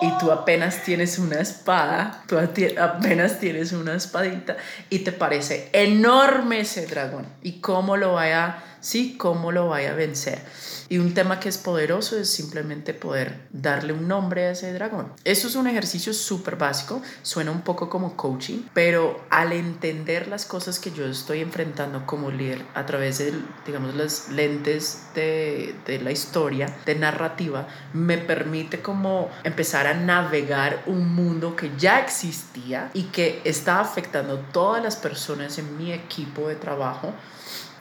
Y 0.00 0.16
tú 0.18 0.30
apenas 0.30 0.84
tienes 0.84 1.18
una 1.18 1.40
espada, 1.40 2.22
tú 2.28 2.38
apenas 2.38 3.40
tienes 3.40 3.72
una 3.72 3.94
espadita 3.94 4.56
y 4.90 5.00
te 5.00 5.10
parece 5.10 5.70
enorme 5.72 6.60
ese 6.60 6.86
dragón. 6.86 7.26
¿Y 7.42 7.60
cómo 7.60 7.96
lo 7.96 8.14
vaya 8.14 8.62
¿sí? 8.82 9.16
¿Cómo 9.16 9.52
lo 9.52 9.68
vaya 9.68 9.92
a 9.92 9.94
vencer? 9.94 10.42
Y 10.90 10.98
un 10.98 11.14
tema 11.14 11.40
que 11.40 11.48
es 11.48 11.56
poderoso 11.56 12.18
es 12.18 12.28
simplemente 12.28 12.92
poder 12.92 13.46
darle 13.50 13.94
un 13.94 14.08
nombre 14.08 14.46
a 14.46 14.50
ese 14.50 14.74
dragón. 14.74 15.10
Eso 15.24 15.48
es 15.48 15.54
un 15.54 15.66
ejercicio 15.66 16.12
súper 16.12 16.56
básico, 16.56 17.00
suena 17.22 17.50
un 17.50 17.62
poco 17.62 17.88
como 17.88 18.16
coaching, 18.16 18.62
pero 18.74 19.24
al 19.30 19.52
entender 19.52 20.28
las 20.28 20.44
cosas 20.44 20.78
que 20.78 20.90
yo 20.90 21.06
estoy 21.06 21.40
enfrentando 21.40 22.04
como 22.06 22.30
líder 22.30 22.64
a 22.74 22.84
través 22.86 23.18
de, 23.18 23.32
digamos, 23.66 23.94
las 23.94 24.28
lentes 24.28 25.06
de, 25.14 25.74
de 25.86 26.00
la 26.00 26.10
historia, 26.10 26.76
de 26.84 26.94
narrativa, 26.94 27.66
me 27.92 28.18
permite 28.18 28.82
como 28.82 29.30
empezar 29.44 29.86
a 29.86 29.94
navegar 29.94 30.82
un 30.86 31.14
mundo 31.14 31.56
que 31.56 31.70
ya 31.78 32.00
existía 32.00 32.90
y 32.94 33.04
que 33.04 33.40
está 33.44 33.80
afectando 33.80 34.34
a 34.34 34.52
todas 34.52 34.82
las 34.82 34.96
personas 34.96 35.58
en 35.58 35.76
mi 35.76 35.92
equipo 35.92 36.48
de 36.48 36.56
trabajo 36.56 37.12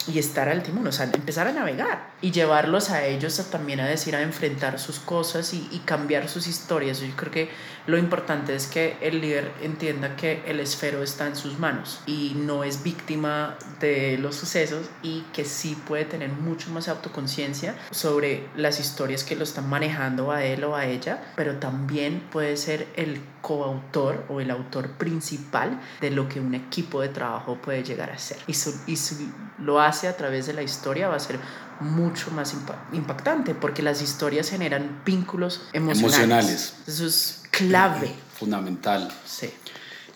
y 0.08 0.20
estar 0.20 0.50
al 0.50 0.64
timón, 0.64 0.88
o 0.88 0.92
sea, 0.92 1.06
empezar 1.06 1.48
a 1.48 1.52
navegar 1.52 2.12
y 2.22 2.32
llevarlos 2.32 2.90
a 2.90 3.06
ellos 3.06 3.38
también 3.52 3.80
a 3.80 3.88
decir, 3.88 4.16
a 4.16 4.22
enfrentar 4.22 4.80
sus 4.80 5.00
cosas 5.00 5.54
y, 5.54 5.68
y, 5.72 5.80
cambiar 5.80 6.30
sus 6.30 6.48
historias. 6.48 7.00
Yo 7.00 7.16
creo 7.16 7.32
que 7.32 7.50
lo 7.88 7.98
importante 7.98 8.56
es 8.56 8.68
que 8.68 8.98
el 9.02 9.22
líder 9.22 9.52
entienda 9.62 10.16
que 10.16 10.44
el 10.46 10.60
esfero 10.60 11.02
está 11.02 11.28
en 11.28 11.36
sus 11.36 11.60
manos 11.60 12.02
y 12.06 12.34
no 12.36 12.64
es 12.64 12.84
víctima 12.84 13.58
de 13.80 14.18
los 14.18 14.36
sucesos 14.36 14.90
y 15.02 15.22
que 15.34 15.46
sí 15.46 15.76
puede 15.88 16.06
tener 16.06 16.30
mucho 16.30 16.70
más 16.72 16.88
autoconciencia 16.88 17.76
sobre 17.92 18.48
las 18.56 18.80
historias 18.80 19.24
que 19.24 19.36
lo 19.36 19.44
están 19.44 19.70
manejando 19.70 20.32
a 20.32 20.44
él 20.44 20.64
o 20.64 20.76
a 20.76 20.86
ella, 20.86 21.24
pero 21.36 21.58
también 21.58 22.22
puede 22.32 22.58
ser 22.58 22.88
el 22.96 23.22
coautor 23.42 24.26
o 24.30 24.40
el 24.40 24.52
autor 24.52 24.92
principal 24.92 25.80
de 26.00 26.12
lo 26.12 26.30
que 26.30 26.40
un 26.40 26.54
equipo 26.54 27.02
de 27.02 27.10
trabajo 27.10 27.56
puede 27.56 27.84
llegar 27.84 28.12
a 28.12 28.18
ser. 28.18 28.38
Y, 28.48 28.54
su, 28.54 28.74
y 28.86 28.96
si 28.96 29.32
lo 29.58 29.82
hace 29.82 30.08
a 30.08 30.16
través 30.16 30.46
de 30.46 30.54
la 30.54 30.62
historia 30.62 31.08
va 31.08 31.16
a 31.16 31.20
ser 31.20 31.40
mucho 31.82 32.32
más 32.32 32.56
impactante 32.94 33.56
porque 33.56 33.82
las 33.82 34.02
historias 34.02 34.50
generan 34.50 35.02
vínculos 35.06 35.62
emocionales. 35.74 36.04
emocionales. 36.04 36.74
Eso 36.88 37.06
es 37.06 37.44
clave. 37.52 38.14
Fundamental. 38.38 39.12
Sí. 39.26 39.50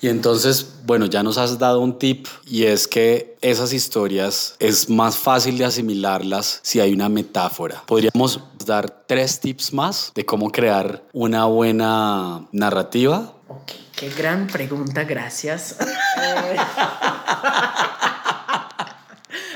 Y 0.01 0.09
entonces, 0.09 0.73
bueno, 0.85 1.05
ya 1.07 1.23
nos 1.23 1.37
has 1.37 1.57
dado 1.57 1.79
un 1.79 1.97
tip 1.97 2.27
y 2.45 2.65
es 2.65 2.87
que 2.87 3.37
esas 3.41 3.73
historias 3.73 4.55
es 4.59 4.89
más 4.89 5.17
fácil 5.17 5.57
de 5.57 5.65
asimilarlas 5.65 6.59
si 6.61 6.79
hay 6.79 6.93
una 6.93 7.09
metáfora. 7.09 7.83
Podríamos 7.87 8.39
dar 8.65 9.05
tres 9.07 9.39
tips 9.39 9.73
más 9.73 10.11
de 10.13 10.25
cómo 10.25 10.51
crear 10.51 11.03
una 11.13 11.45
buena 11.45 12.45
narrativa. 12.51 13.33
Ok, 13.47 13.71
qué 13.95 14.09
gran 14.09 14.47
pregunta, 14.47 15.05
gracias. 15.05 15.77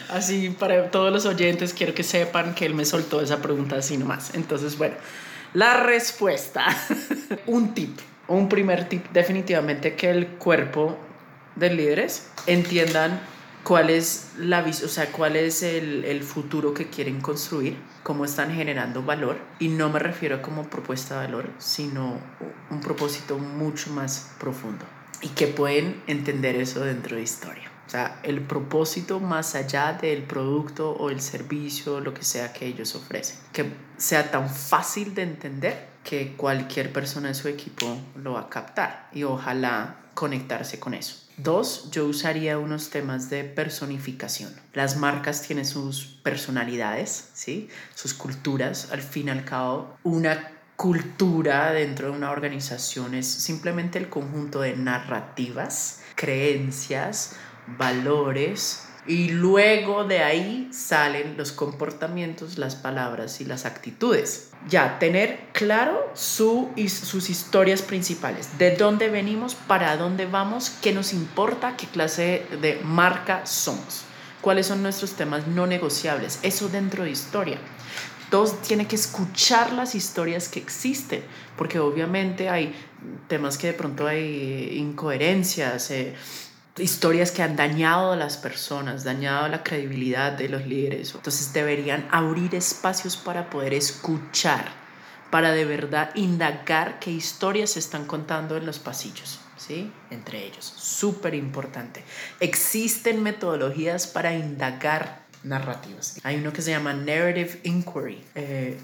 Así 0.10 0.50
para 0.50 0.90
todos 0.90 1.14
los 1.14 1.26
oyentes 1.26 1.74
quiero 1.74 1.94
que 1.94 2.04
sepan 2.04 2.56
que 2.56 2.66
él 2.66 2.74
me 2.74 2.86
soltó 2.86 3.22
esa 3.22 3.42
pregunta 3.42 3.78
así 3.78 3.98
nomás. 3.98 4.34
Entonces, 4.34 4.78
bueno, 4.78 4.96
la 5.54 5.84
respuesta. 5.84 6.66
un 7.46 7.74
tip, 7.74 8.00
un 8.28 8.50
primer 8.50 8.90
tip 8.90 9.06
definitivamente 9.12 9.96
que 9.96 10.10
el 10.10 10.28
cuerpo 10.28 10.98
de 11.56 11.74
líderes 11.74 12.30
entiendan 12.48 13.20
cuál 13.64 13.90
es 13.90 14.32
la 14.38 14.62
o 14.64 14.74
sea, 14.74 15.12
cuál 15.12 15.36
es 15.36 15.62
el, 15.64 16.06
el, 16.06 16.24
futuro 16.24 16.74
que 16.74 16.90
quieren 16.90 17.22
construir, 17.22 17.78
cómo 18.04 18.26
están 18.26 18.54
generando 18.54 19.04
valor. 19.04 19.38
Y 19.60 19.68
no 19.68 19.90
me 19.90 20.00
refiero 20.00 20.42
como 20.42 20.70
propuesta 20.70 21.20
de 21.20 21.28
valor, 21.28 21.50
sino 21.58 22.20
un 22.70 22.82
propósito 22.82 23.38
mucho 23.38 23.92
más 23.92 24.32
profundo. 24.40 24.86
Y 25.22 25.30
que 25.30 25.48
pueden 25.48 26.02
entender 26.08 26.56
eso 26.56 26.84
dentro 26.84 27.18
de 27.18 27.24
historia. 27.24 27.70
O 27.90 27.92
sea, 27.92 28.20
el 28.22 28.42
propósito 28.42 29.20
más 29.20 29.56
allá 29.56 29.98
del 30.00 30.22
producto 30.22 30.92
o 30.92 31.10
el 31.10 31.22
servicio, 31.22 32.00
lo 32.00 32.14
que 32.14 32.22
sea 32.24 32.54
que 32.54 32.68
ellos 32.68 32.94
ofrecen. 32.94 33.38
Que 33.52 33.66
sea 33.98 34.30
tan 34.30 34.48
fácil 34.48 35.16
de 35.16 35.24
entender 35.24 35.90
que 36.04 36.36
cualquier 36.38 36.94
persona 36.94 37.30
de 37.30 37.34
su 37.34 37.48
equipo 37.48 37.98
lo 38.16 38.34
va 38.34 38.42
a 38.42 38.50
captar 38.50 39.10
y 39.12 39.24
ojalá 39.24 39.96
conectarse 40.14 40.80
con 40.80 40.94
eso. 40.94 41.16
Dos, 41.38 41.90
yo 41.90 42.06
usaría 42.06 42.60
unos 42.60 42.92
temas 42.92 43.32
de 43.32 43.44
personificación. 43.44 44.54
Las 44.74 44.98
marcas 44.98 45.42
tienen 45.42 45.66
sus 45.66 46.06
personalidades, 46.06 47.30
¿sí? 47.34 47.70
sus 47.96 48.14
culturas. 48.14 48.92
Al 48.92 49.02
fin 49.02 49.30
y 49.30 49.32
al 49.32 49.46
cabo, 49.46 49.98
una 50.04 50.52
cultura 50.76 51.72
dentro 51.72 52.12
de 52.12 52.18
una 52.18 52.30
organización 52.30 53.16
es 53.16 53.28
simplemente 53.28 53.98
el 53.98 54.10
conjunto 54.10 54.62
de 54.62 54.78
narrativas, 54.78 56.02
creencias, 56.16 57.36
valores 57.78 58.90
y 59.10 59.30
luego 59.30 60.04
de 60.04 60.20
ahí 60.20 60.70
salen 60.72 61.36
los 61.36 61.52
comportamientos, 61.52 62.60
las 62.60 62.76
palabras 62.76 63.42
y 63.42 63.46
las 63.46 63.66
actitudes. 63.66 64.52
Ya, 64.68 65.00
tener 65.00 65.48
claro 65.52 66.12
su, 66.14 66.70
sus 66.88 67.30
historias 67.30 67.82
principales, 67.82 68.60
de 68.60 68.76
dónde 68.76 69.10
venimos, 69.10 69.56
para 69.56 69.98
dónde 69.98 70.28
vamos, 70.28 70.70
qué 70.82 70.94
nos 70.94 71.14
importa, 71.14 71.76
qué 71.76 71.88
clase 71.88 72.46
de 72.62 72.80
marca 72.84 73.48
somos, 73.48 74.04
cuáles 74.42 74.68
son 74.68 74.84
nuestros 74.84 75.14
temas 75.14 75.48
no 75.48 75.66
negociables, 75.66 76.40
eso 76.44 76.70
dentro 76.70 77.04
de 77.04 77.12
historia. 77.12 77.58
Dos, 78.30 78.62
tiene 78.62 78.86
que 78.86 78.96
escuchar 78.96 79.74
las 79.74 79.96
historias 79.96 80.50
que 80.50 80.60
existen, 80.60 81.24
porque 81.58 81.80
obviamente 81.80 82.48
hay 82.48 82.76
temas 83.28 83.58
que 83.58 83.68
de 83.68 83.74
pronto 83.74 84.06
hay 84.06 84.78
incoherencias. 84.78 85.90
Eh, 85.90 86.14
historias 86.80 87.32
que 87.32 87.44
han 87.44 87.56
dañado 87.56 88.12
a 88.12 88.16
las 88.16 88.38
personas, 88.38 89.04
dañado 89.04 89.48
la 89.48 89.64
credibilidad 89.64 90.32
de 90.32 90.50
los 90.50 90.66
líderes. 90.66 91.14
Entonces 91.14 91.54
deberían 91.54 92.08
abrir 92.12 92.56
espacios 92.56 93.18
para 93.18 93.50
poder 93.50 93.74
escuchar, 93.74 94.66
para 95.30 95.52
de 95.52 95.66
verdad 95.66 96.12
indagar 96.16 97.00
qué 97.00 97.12
historias 97.12 97.72
se 97.72 97.80
están 97.80 98.06
contando 98.06 98.58
en 98.58 98.66
los 98.66 98.80
pasillos. 98.80 99.40
¿Sí? 99.58 99.92
Entre 100.10 100.46
ellos, 100.46 100.66
súper 100.66 101.36
importante. 101.36 102.04
Existen 102.40 103.22
metodologías 103.22 104.08
para 104.08 104.34
indagar 104.34 105.24
narrativas. 105.44 106.18
Hay 106.24 106.38
uno 106.38 106.54
que 106.54 106.62
se 106.62 106.72
llama 106.72 106.94
Narrative 106.94 107.60
Inquiry. 107.64 108.24
Eh, 108.36 108.78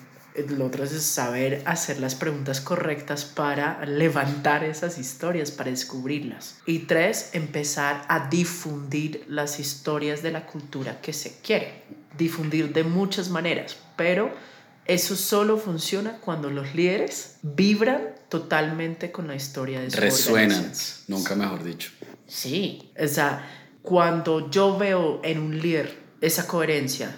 lo 0.50 0.66
otro 0.66 0.84
es 0.84 0.92
saber 1.04 1.62
hacer 1.66 2.00
las 2.00 2.16
preguntas 2.16 2.62
correctas 2.62 3.26
para 3.26 3.86
levantar 3.86 4.64
esas 4.64 4.98
historias, 4.98 5.52
para 5.52 5.72
descubrirlas. 5.72 6.58
Y 6.66 6.80
tres, 6.80 7.30
empezar 7.34 8.06
a 8.08 8.28
difundir 8.30 9.26
las 9.28 9.60
historias 9.60 10.22
de 10.22 10.32
la 10.32 10.46
cultura 10.46 11.00
que 11.02 11.14
se 11.14 11.40
quiere. 11.42 11.84
Difundir 12.18 12.74
de 12.74 12.84
muchas 12.84 13.30
maneras, 13.30 13.78
pero 13.96 14.32
eso 14.86 15.16
solo 15.16 15.58
funciona 15.58 16.18
cuando 16.20 16.50
los 16.50 16.76
líderes 16.76 17.38
vibran 17.42 18.10
totalmente 18.30 19.12
con 19.12 19.28
la 19.28 19.36
historia 19.36 19.82
de 19.82 19.90
su 19.90 20.00
Resuenan, 20.00 20.72
nunca 21.08 21.36
mejor 21.36 21.64
dicho. 21.64 21.92
Sí, 22.28 22.92
o 23.00 23.08
sea, 23.08 23.48
cuando 23.82 24.50
yo 24.50 24.78
veo 24.78 25.22
en 25.24 25.40
un 25.40 25.60
líder 25.60 26.04
esa 26.22 26.48
coherencia 26.48 27.16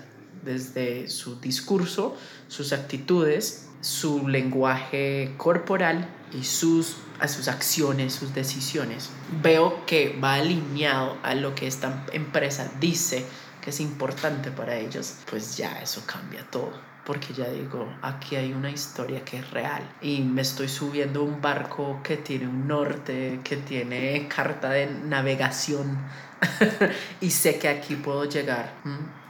desde 0.48 1.10
su 1.10 1.39
discurso, 1.39 2.18
sus 2.48 2.74
actitudes, 2.74 3.68
su 3.82 4.27
lenguaje 4.27 5.34
corporal 5.38 6.10
y 6.34 6.44
sus, 6.44 6.98
a 7.20 7.27
sus 7.27 7.48
acciones, 7.48 8.13
sus 8.13 8.34
decisiones. 8.34 9.10
Veo 9.44 9.86
que 9.86 10.18
va 10.24 10.36
alineado 10.36 11.18
a 11.22 11.36
lo 11.36 11.54
que 11.54 11.68
esta 11.68 12.06
empresa 12.13 12.72
dice 12.80 13.25
que 13.62 13.70
es 13.70 13.80
importante 13.82 14.50
para 14.50 14.77
ellos, 14.77 15.16
pues 15.30 15.58
ya 15.58 15.80
eso 15.82 16.01
cambia 16.06 16.50
todo. 16.50 16.72
Porque 17.06 17.34
ya 17.34 17.50
digo, 17.50 17.88
aquí 18.01 18.36
hay 18.36 18.51
una 18.51 18.70
historia 18.70 19.24
que 19.24 19.38
es 19.38 19.51
real 19.51 19.82
y 20.01 20.20
me 20.22 20.42
estoy 20.42 20.68
subiendo 20.68 21.24
un 21.24 21.42
barco 21.42 22.01
que 22.04 22.18
tiene 22.18 22.48
un 22.48 22.68
norte, 22.68 23.39
que 23.46 23.56
tiene 23.56 24.27
carta 24.27 24.72
de 24.72 24.88
navegación 24.88 25.98
y 27.22 27.30
sé 27.30 27.60
que 27.60 27.70
aquí 27.70 27.96
puedo 27.96 28.25
llegar. 28.25 28.74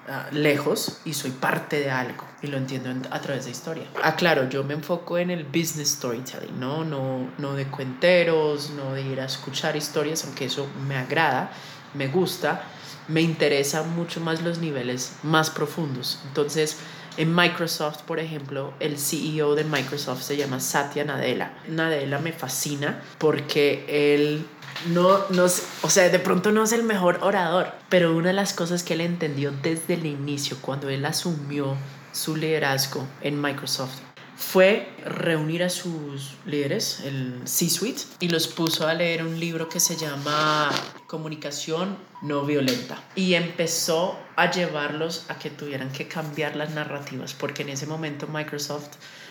Ah, 0.09 0.29
lejos 0.31 0.99
y 1.03 1.13
soy 1.13 1.31
parte 1.31 1.81
de 1.81 1.91
algo 1.91 2.23
y 2.41 2.47
lo 2.47 2.55
entiendo 2.55 3.09
a 3.11 3.19
través 3.19 3.43
de 3.43 3.51
historia. 3.51 3.83
Ah, 4.01 4.15
claro, 4.15 4.47
yo 4.47 4.63
me 4.63 4.73
enfoco 4.73 5.17
en 5.17 5.29
el 5.31 5.43
business 5.43 5.89
storytelling, 5.89 6.57
¿no? 6.57 6.85
No, 6.85 7.29
no 7.37 7.55
de 7.55 7.65
cuenteros, 7.67 8.69
no 8.69 8.93
de 8.93 9.01
ir 9.01 9.19
a 9.19 9.25
escuchar 9.25 9.75
historias, 9.75 10.23
aunque 10.23 10.45
eso 10.45 10.65
me 10.87 10.95
agrada, 10.95 11.51
me 11.93 12.07
gusta, 12.07 12.61
me 13.09 13.19
interesan 13.19 13.93
mucho 13.97 14.21
más 14.21 14.41
los 14.41 14.59
niveles 14.59 15.11
más 15.23 15.49
profundos. 15.49 16.19
Entonces, 16.27 16.77
en 17.17 17.33
Microsoft, 17.33 18.03
por 18.03 18.19
ejemplo, 18.19 18.73
el 18.79 18.97
CEO 18.97 19.55
de 19.55 19.63
Microsoft 19.63 20.21
se 20.21 20.37
llama 20.37 20.59
Satya 20.59 21.03
Nadella. 21.03 21.51
Nadella 21.67 22.19
me 22.19 22.31
fascina 22.31 23.01
porque 23.17 24.13
él 24.15 24.45
no, 24.89 25.19
no, 25.29 25.45
o 25.45 25.89
sea, 25.89 26.09
de 26.09 26.19
pronto 26.19 26.51
no 26.51 26.63
es 26.63 26.71
el 26.71 26.83
mejor 26.83 27.19
orador, 27.21 27.73
pero 27.89 28.15
una 28.15 28.27
de 28.27 28.33
las 28.33 28.53
cosas 28.53 28.83
que 28.83 28.93
él 28.93 29.01
entendió 29.01 29.51
desde 29.51 29.95
el 29.95 30.05
inicio, 30.05 30.57
cuando 30.61 30.89
él 30.89 31.03
asumió 31.05 31.75
su 32.11 32.35
liderazgo 32.35 33.05
en 33.21 33.41
Microsoft, 33.41 34.06
fue 34.37 34.87
reunir 35.03 35.63
a 35.63 35.69
sus 35.69 36.35
líderes, 36.45 37.01
el 37.03 37.41
C-Suite, 37.45 38.03
y 38.19 38.29
los 38.29 38.47
puso 38.47 38.87
a 38.87 38.93
leer 38.93 39.23
un 39.23 39.39
libro 39.39 39.67
que 39.67 39.79
se 39.79 39.95
llama 39.95 40.69
Comunicación 41.07 41.97
no 42.21 42.45
violenta. 42.45 43.03
Y 43.15 43.33
empezó 43.33 44.17
a 44.35 44.51
llevarlos 44.51 45.25
a 45.29 45.39
que 45.39 45.49
tuvieran 45.49 45.91
que 45.91 46.07
cambiar 46.07 46.55
las 46.55 46.69
narrativas, 46.69 47.33
porque 47.33 47.63
en 47.63 47.69
ese 47.69 47.87
momento 47.87 48.27
Microsoft 48.27 48.89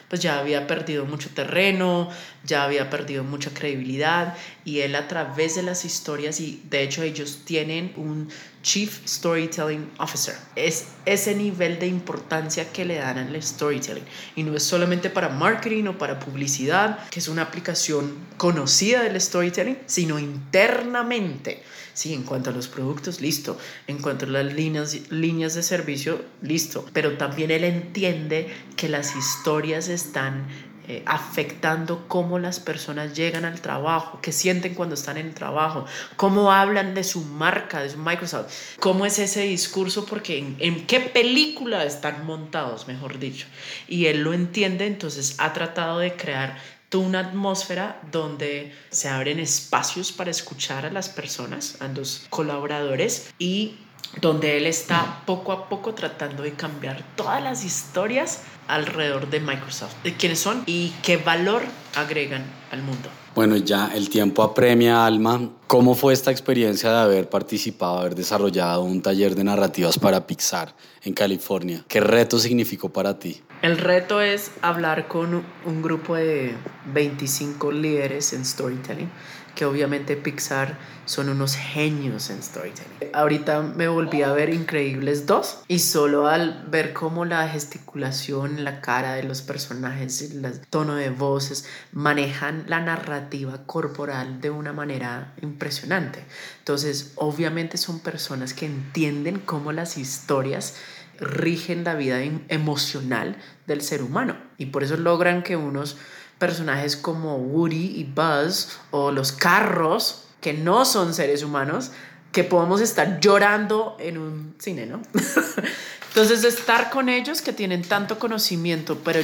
pues 0.08 0.20
ya 0.20 0.38
había 0.38 0.66
perdido 0.66 1.04
mucho 1.04 1.30
terreno, 1.30 2.08
ya 2.44 2.64
había 2.64 2.90
perdido 2.90 3.24
mucha 3.24 3.50
credibilidad 3.50 4.36
y 4.64 4.80
él 4.80 4.94
a 4.94 5.08
través 5.08 5.56
de 5.56 5.62
las 5.62 5.84
historias 5.84 6.38
y 6.40 6.62
de 6.70 6.82
hecho 6.82 7.02
ellos 7.02 7.40
tienen 7.44 7.92
un 7.96 8.28
Chief 8.66 9.06
Storytelling 9.06 9.92
Officer. 9.98 10.34
Es 10.56 10.86
ese 11.04 11.36
nivel 11.36 11.78
de 11.78 11.86
importancia 11.86 12.72
que 12.72 12.84
le 12.84 12.96
dan 12.96 13.16
al 13.16 13.40
storytelling 13.40 14.02
y 14.34 14.42
no 14.42 14.56
es 14.56 14.64
solamente 14.64 15.08
para 15.08 15.28
marketing 15.28 15.84
o 15.84 15.98
para 15.98 16.18
publicidad, 16.18 17.08
que 17.10 17.20
es 17.20 17.28
una 17.28 17.42
aplicación 17.42 18.12
conocida 18.36 19.04
del 19.04 19.20
storytelling, 19.20 19.78
sino 19.86 20.18
internamente 20.18 21.62
Sí, 21.96 22.12
en 22.12 22.24
cuanto 22.24 22.50
a 22.50 22.52
los 22.52 22.68
productos, 22.68 23.22
listo. 23.22 23.56
En 23.86 24.02
cuanto 24.02 24.26
a 24.26 24.28
las 24.28 24.52
líneas, 24.52 25.10
líneas 25.10 25.54
de 25.54 25.62
servicio, 25.62 26.22
listo. 26.42 26.84
Pero 26.92 27.16
también 27.16 27.50
él 27.50 27.64
entiende 27.64 28.48
que 28.76 28.90
las 28.90 29.16
historias 29.16 29.88
están 29.88 30.46
eh, 30.88 31.02
afectando 31.06 32.06
cómo 32.08 32.38
las 32.38 32.60
personas 32.60 33.14
llegan 33.14 33.44
al 33.44 33.60
trabajo, 33.60 34.20
qué 34.20 34.32
sienten 34.32 34.74
cuando 34.74 34.94
están 34.94 35.16
en 35.16 35.28
el 35.28 35.34
trabajo, 35.34 35.86
cómo 36.16 36.52
hablan 36.52 36.94
de 36.94 37.04
su 37.04 37.22
marca, 37.22 37.80
de 37.80 37.90
su 37.90 37.98
Microsoft, 37.98 38.52
cómo 38.80 39.06
es 39.06 39.18
ese 39.18 39.42
discurso, 39.42 40.06
porque 40.06 40.38
en, 40.38 40.56
en, 40.58 40.86
qué 40.86 41.00
película 41.00 41.84
están 41.84 42.24
montados, 42.26 42.88
mejor 42.88 43.18
dicho. 43.18 43.46
Y 43.88 44.06
él 44.06 44.22
lo 44.22 44.32
entiende, 44.32 44.86
entonces 44.86 45.36
ha 45.38 45.52
tratado 45.52 45.98
de 45.98 46.14
crear 46.14 46.56
una 46.96 47.20
atmósfera 47.20 48.00
donde 48.10 48.72
se 48.90 49.08
abren 49.08 49.38
espacios 49.38 50.12
para 50.12 50.30
escuchar 50.30 50.86
a 50.86 50.90
las 50.90 51.08
personas, 51.08 51.80
a 51.80 51.88
los 51.88 52.26
colaboradores 52.30 53.32
y 53.38 53.76
donde 54.20 54.56
él 54.56 54.66
está 54.66 55.22
poco 55.26 55.52
a 55.52 55.68
poco 55.68 55.94
tratando 55.94 56.42
de 56.42 56.52
cambiar 56.52 57.02
todas 57.16 57.42
las 57.42 57.64
historias 57.64 58.42
alrededor 58.66 59.30
de 59.30 59.40
Microsoft, 59.40 59.94
de 60.02 60.14
quiénes 60.14 60.40
son 60.40 60.62
y 60.66 60.92
qué 61.02 61.16
valor 61.16 61.62
agregan 61.94 62.44
al 62.70 62.82
mundo. 62.82 63.08
Bueno, 63.34 63.56
ya 63.56 63.90
el 63.94 64.08
tiempo 64.08 64.42
apremia, 64.42 65.04
Alma. 65.04 65.50
¿Cómo 65.66 65.94
fue 65.94 66.14
esta 66.14 66.30
experiencia 66.30 66.90
de 66.90 66.98
haber 66.98 67.28
participado, 67.28 67.98
haber 67.98 68.14
desarrollado 68.14 68.82
un 68.82 69.02
taller 69.02 69.34
de 69.34 69.44
narrativas 69.44 69.98
para 69.98 70.26
Pixar 70.26 70.74
en 71.02 71.12
California? 71.12 71.84
¿Qué 71.86 72.00
reto 72.00 72.38
significó 72.38 72.88
para 72.88 73.18
ti? 73.18 73.42
El 73.60 73.76
reto 73.76 74.22
es 74.22 74.52
hablar 74.62 75.06
con 75.06 75.44
un 75.66 75.82
grupo 75.82 76.14
de 76.14 76.54
25 76.86 77.72
líderes 77.72 78.32
en 78.32 78.44
storytelling 78.44 79.10
que 79.56 79.64
obviamente 79.64 80.16
Pixar 80.16 80.78
son 81.06 81.28
unos 81.28 81.56
genios 81.56 82.30
en 82.30 82.42
storytelling. 82.42 83.10
Ahorita 83.12 83.62
me 83.62 83.88
volví 83.88 84.22
a 84.22 84.32
ver 84.32 84.50
Increíbles 84.50 85.26
2 85.26 85.64
y 85.66 85.80
solo 85.80 86.28
al 86.28 86.66
ver 86.68 86.92
cómo 86.92 87.24
la 87.24 87.48
gesticulación, 87.48 88.62
la 88.62 88.80
cara 88.80 89.14
de 89.14 89.24
los 89.24 89.42
personajes, 89.42 90.20
el 90.22 90.60
tono 90.68 90.94
de 90.94 91.10
voces 91.10 91.66
manejan 91.92 92.64
la 92.68 92.80
narrativa 92.80 93.66
corporal 93.66 94.40
de 94.40 94.50
una 94.50 94.72
manera 94.72 95.34
impresionante. 95.42 96.24
Entonces, 96.58 97.14
obviamente 97.16 97.78
son 97.78 98.00
personas 98.00 98.52
que 98.52 98.66
entienden 98.66 99.40
cómo 99.40 99.72
las 99.72 99.96
historias 99.96 100.74
rigen 101.18 101.84
la 101.84 101.94
vida 101.94 102.22
em-, 102.22 102.42
emocional 102.48 103.36
del 103.66 103.80
ser 103.80 104.02
humano 104.02 104.36
y 104.58 104.66
por 104.66 104.84
eso 104.84 104.96
logran 104.96 105.42
que 105.42 105.56
unos 105.56 105.96
personajes 106.38 106.96
como 106.96 107.36
Woody 107.36 107.98
y 107.98 108.04
Buzz 108.04 108.78
o 108.90 109.10
los 109.10 109.32
carros, 109.32 110.24
que 110.40 110.52
no 110.52 110.84
son 110.84 111.14
seres 111.14 111.42
humanos, 111.42 111.92
que 112.32 112.44
podemos 112.44 112.80
estar 112.80 113.18
llorando 113.20 113.96
en 113.98 114.18
un 114.18 114.54
cine, 114.58 114.86
¿no? 114.86 115.00
Entonces, 116.08 116.44
estar 116.44 116.90
con 116.90 117.08
ellos 117.08 117.42
que 117.42 117.52
tienen 117.52 117.82
tanto 117.82 118.18
conocimiento, 118.18 118.98
pero 119.04 119.20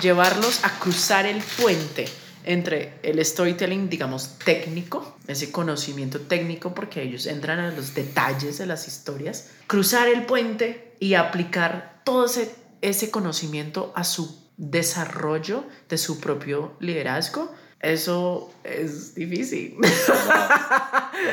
llevarlos 0.00 0.64
a 0.64 0.70
cruzar 0.78 1.24
el 1.24 1.40
puente 1.60 2.06
entre 2.44 2.98
el 3.02 3.24
storytelling, 3.24 3.88
digamos, 3.88 4.38
técnico, 4.44 5.16
ese 5.28 5.52
conocimiento 5.52 6.20
técnico, 6.20 6.74
porque 6.74 7.02
ellos 7.02 7.26
entran 7.26 7.60
a 7.60 7.70
los 7.70 7.94
detalles 7.94 8.58
de 8.58 8.66
las 8.66 8.88
historias, 8.88 9.50
cruzar 9.68 10.08
el 10.08 10.26
puente 10.26 10.96
y 10.98 11.14
aplicar 11.14 12.00
todo 12.04 12.26
ese, 12.26 12.52
ese 12.80 13.10
conocimiento 13.10 13.92
a 13.94 14.02
su 14.02 14.41
desarrollo 14.56 15.64
de 15.88 15.98
su 15.98 16.20
propio 16.20 16.72
liderazgo, 16.80 17.52
eso 17.82 18.52
es 18.62 19.14
difícil. 19.16 19.76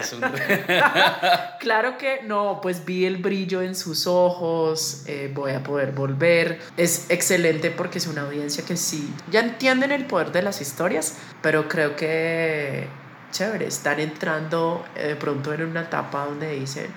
claro 1.59 1.97
que 1.97 2.21
no, 2.23 2.59
pues 2.61 2.85
vi 2.85 3.05
el 3.05 3.17
brillo 3.17 3.61
en 3.61 3.75
sus 3.75 4.07
ojos, 4.07 5.03
eh, 5.05 5.31
voy 5.33 5.51
a 5.51 5.63
poder 5.63 5.91
volver. 5.91 6.59
Es 6.75 7.05
excelente 7.09 7.69
porque 7.71 7.99
es 7.99 8.07
una 8.07 8.23
audiencia 8.23 8.65
que 8.65 8.75
sí, 8.77 9.13
ya 9.31 9.41
entienden 9.41 9.91
el 9.91 10.05
poder 10.05 10.31
de 10.31 10.41
las 10.41 10.59
historias, 10.61 11.17
pero 11.41 11.67
creo 11.67 11.95
que 11.95 12.87
chévere, 13.31 13.67
están 13.67 13.99
entrando 13.99 14.85
eh, 14.95 15.09
de 15.09 15.15
pronto 15.15 15.53
en 15.53 15.63
una 15.63 15.81
etapa 15.81 16.25
donde 16.25 16.59
dicen, 16.59 16.87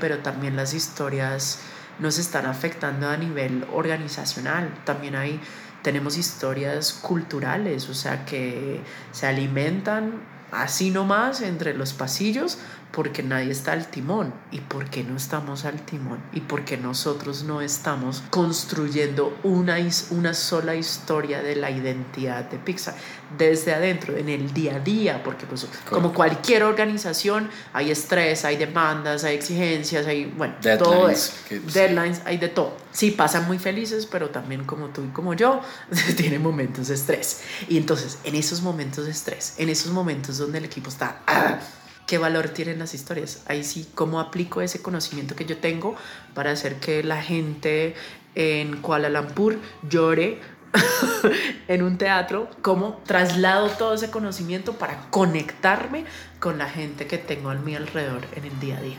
pero 0.00 0.18
también 0.18 0.56
las 0.56 0.72
historias 0.72 1.60
nos 1.98 2.18
están 2.18 2.46
afectando 2.46 3.08
a 3.08 3.16
nivel 3.16 3.64
organizacional. 3.72 4.68
También 4.84 5.16
hay, 5.16 5.40
tenemos 5.82 6.16
historias 6.16 6.92
culturales, 6.92 7.88
o 7.88 7.94
sea, 7.94 8.24
que 8.24 8.80
se 9.12 9.26
alimentan 9.26 10.22
así 10.52 10.90
nomás 10.90 11.40
entre 11.40 11.74
los 11.74 11.92
pasillos 11.92 12.58
porque 12.94 13.24
nadie 13.24 13.50
está 13.50 13.72
al 13.72 13.88
timón. 13.88 14.32
¿Y 14.52 14.60
por 14.60 14.88
qué 14.88 15.02
no 15.02 15.16
estamos 15.16 15.64
al 15.64 15.84
timón? 15.84 16.22
¿Y 16.32 16.40
por 16.40 16.64
qué 16.64 16.76
nosotros 16.76 17.42
no 17.42 17.60
estamos 17.60 18.22
construyendo 18.30 19.36
una, 19.42 19.76
una 20.10 20.32
sola 20.32 20.76
historia 20.76 21.42
de 21.42 21.56
la 21.56 21.70
identidad 21.72 22.44
de 22.44 22.58
Pixar 22.58 22.94
desde 23.36 23.74
adentro, 23.74 24.16
en 24.16 24.28
el 24.28 24.54
día 24.54 24.76
a 24.76 24.78
día? 24.78 25.22
Porque 25.24 25.44
pues, 25.44 25.66
como 25.90 26.14
cualquier 26.14 26.62
organización 26.62 27.50
hay 27.72 27.90
estrés, 27.90 28.44
hay 28.44 28.56
demandas, 28.56 29.24
hay 29.24 29.34
exigencias, 29.34 30.06
hay, 30.06 30.26
bueno, 30.26 30.54
todo 30.78 31.08
eso. 31.08 31.32
Deadlines, 31.72 32.22
hay 32.24 32.38
de 32.38 32.48
todo. 32.48 32.76
Sí, 32.92 33.10
pasan 33.10 33.48
muy 33.48 33.58
felices, 33.58 34.06
pero 34.06 34.30
también 34.30 34.62
como 34.64 34.90
tú 34.90 35.02
y 35.02 35.08
como 35.08 35.34
yo, 35.34 35.60
tienen 36.16 36.40
momentos 36.40 36.86
de 36.86 36.94
estrés. 36.94 37.40
Y 37.68 37.76
entonces, 37.76 38.18
en 38.22 38.36
esos 38.36 38.62
momentos 38.62 39.06
de 39.06 39.10
estrés, 39.10 39.54
en 39.58 39.68
esos 39.68 39.90
momentos 39.90 40.38
donde 40.38 40.58
el 40.58 40.64
equipo 40.66 40.90
está... 40.90 41.22
¡ah! 41.26 41.58
Qué 42.06 42.18
valor 42.18 42.48
tienen 42.48 42.78
las 42.78 42.94
historias. 42.94 43.42
Ahí 43.46 43.64
sí, 43.64 43.88
cómo 43.94 44.20
aplico 44.20 44.60
ese 44.60 44.82
conocimiento 44.82 45.34
que 45.34 45.44
yo 45.44 45.58
tengo 45.58 45.96
para 46.34 46.50
hacer 46.50 46.76
que 46.80 47.02
la 47.02 47.22
gente 47.22 47.94
en 48.34 48.80
Kuala 48.80 49.08
Lumpur 49.08 49.58
llore 49.88 50.40
en 51.68 51.82
un 51.82 51.98
teatro, 51.98 52.48
cómo 52.62 53.00
traslado 53.04 53.68
todo 53.70 53.94
ese 53.94 54.10
conocimiento 54.10 54.74
para 54.74 55.08
conectarme 55.10 56.04
con 56.40 56.58
la 56.58 56.68
gente 56.68 57.06
que 57.06 57.18
tengo 57.18 57.50
a 57.50 57.54
mi 57.54 57.76
alrededor 57.76 58.22
en 58.34 58.44
el 58.44 58.60
día 58.60 58.78
a 58.78 58.80
día. 58.80 58.98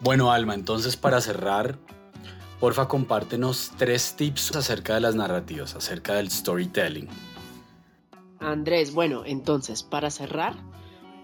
Bueno, 0.00 0.30
Alma, 0.30 0.54
entonces 0.54 0.96
para 0.96 1.20
cerrar, 1.20 1.78
porfa, 2.60 2.86
compártenos 2.86 3.72
tres 3.76 4.14
tips 4.16 4.54
acerca 4.54 4.94
de 4.94 5.00
las 5.00 5.14
narrativas, 5.14 5.74
acerca 5.74 6.14
del 6.14 6.30
storytelling. 6.30 7.08
Andrés, 8.38 8.92
bueno, 8.92 9.22
entonces, 9.24 9.82
para 9.82 10.10
cerrar, 10.10 10.54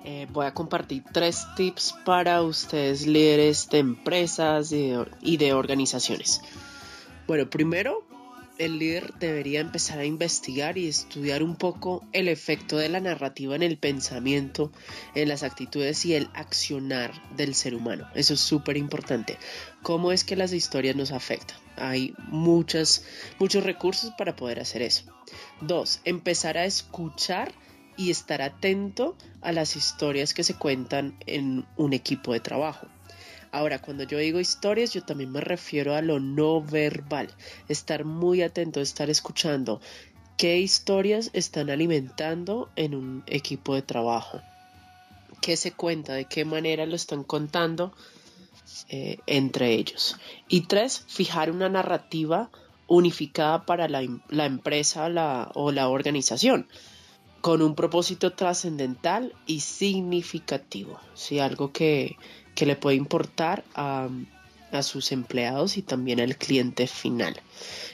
eh, 0.05 0.27
voy 0.33 0.47
a 0.47 0.55
compartir 0.55 1.05
tres 1.13 1.47
tips 1.57 1.95
para 2.05 2.43
ustedes 2.43 3.07
líderes 3.07 3.69
de 3.69 3.79
empresas 3.79 4.73
y 4.73 5.37
de, 5.37 5.53
organizaciones. 5.53 6.41
Bueno, 7.27 7.51
primero, 7.51 8.07
el 8.57 8.79
líder 8.79 9.13
debería 9.19 9.61
empezar 9.61 9.99
a 9.99 10.07
investigar 10.07 10.79
y 10.79 10.89
estudiar 10.89 11.43
un 11.43 11.55
poco 11.55 12.03
el 12.13 12.29
efecto 12.29 12.79
de 12.79 12.89
la 12.89 13.01
narrativa 13.01 13.55
en 13.55 13.63
el 13.63 13.77
pensamiento, 13.77 14.73
en 15.15 15.29
las 15.29 15.43
actitudes 15.43 16.05
y 16.07 16.15
el 16.15 16.31
accionar 16.35 17.13
del 17.37 17.55
ser 17.55 17.75
humano. 17.75 18.09
Eso 18.15 18.35
es 18.35 18.41
súper 18.41 18.79
importante. 18.79 19.39
¿Cómo 19.83 20.13
es 20.13 20.25
que 20.25 20.37
las 20.37 20.53
historias 20.55 20.97
nos 20.97 21.13
afectan? 21.13 21.59
Hay 21.77 22.15
muchas, 22.29 23.05
muchos 23.39 23.65
recursos 23.65 24.13
para 24.17 24.35
poder 24.35 24.61
hacer 24.61 24.83
eso. 24.83 25.05
Dos, 25.61 26.01
empezar 26.05 26.57
a 26.57 26.65
escuchar 26.65 27.53
y 28.01 28.11
estar 28.11 28.41
atento 28.41 29.15
a 29.43 29.53
las 29.53 29.77
historias 29.77 30.33
que 30.33 30.43
se 30.43 30.55
cuentan 30.55 31.19
en 31.27 31.67
un 31.77 31.93
equipo 31.93 32.33
de 32.33 32.41
trabajo. 32.41 32.87
Ahora, 33.53 33.83
cuando 33.83 34.05
yo 34.05 34.17
digo 34.17 34.41
historias, 34.41 34.95
yo 34.95 35.03
también 35.03 35.31
me 35.31 35.43
refiero 35.43 35.95
a 35.95 36.01
lo 36.01 36.19
no 36.19 36.63
verbal, 36.63 37.29
estar 37.69 38.07
muy 38.07 38.41
atento, 38.41 38.81
estar 38.81 39.11
escuchando 39.11 39.83
qué 40.39 40.59
historias 40.59 41.29
están 41.35 41.69
alimentando 41.69 42.71
en 42.75 42.95
un 42.95 43.23
equipo 43.27 43.75
de 43.75 43.83
trabajo, 43.83 44.41
qué 45.43 45.59
se 45.59 45.73
cuenta, 45.73 46.15
de 46.15 46.25
qué 46.25 46.47
manera 46.47 46.87
lo 46.87 46.97
están 46.97 47.23
contando 47.23 47.93
eh, 48.89 49.19
entre 49.27 49.75
ellos. 49.75 50.17
Y 50.49 50.63
tres, 50.63 51.05
fijar 51.07 51.51
una 51.51 51.69
narrativa 51.69 52.49
unificada 52.87 53.67
para 53.67 53.89
la, 53.89 54.03
la 54.31 54.47
empresa 54.47 55.05
o 55.55 55.71
la 55.71 55.89
organización, 55.91 56.67
con 57.41 57.63
un 57.63 57.75
propósito 57.75 58.33
trascendental 58.33 59.35
y 59.47 59.61
significativo, 59.61 60.99
¿sí? 61.15 61.39
algo 61.39 61.73
que, 61.73 62.17
que 62.55 62.67
le 62.67 62.77
puede 62.77 62.97
importar 62.97 63.65
a, 63.75 64.09
a 64.73 64.83
sus 64.83 65.13
empleados 65.13 65.77
y 65.77 65.83
también 65.83 66.21
al 66.21 66.37
cliente 66.37 66.87
final. 66.87 67.41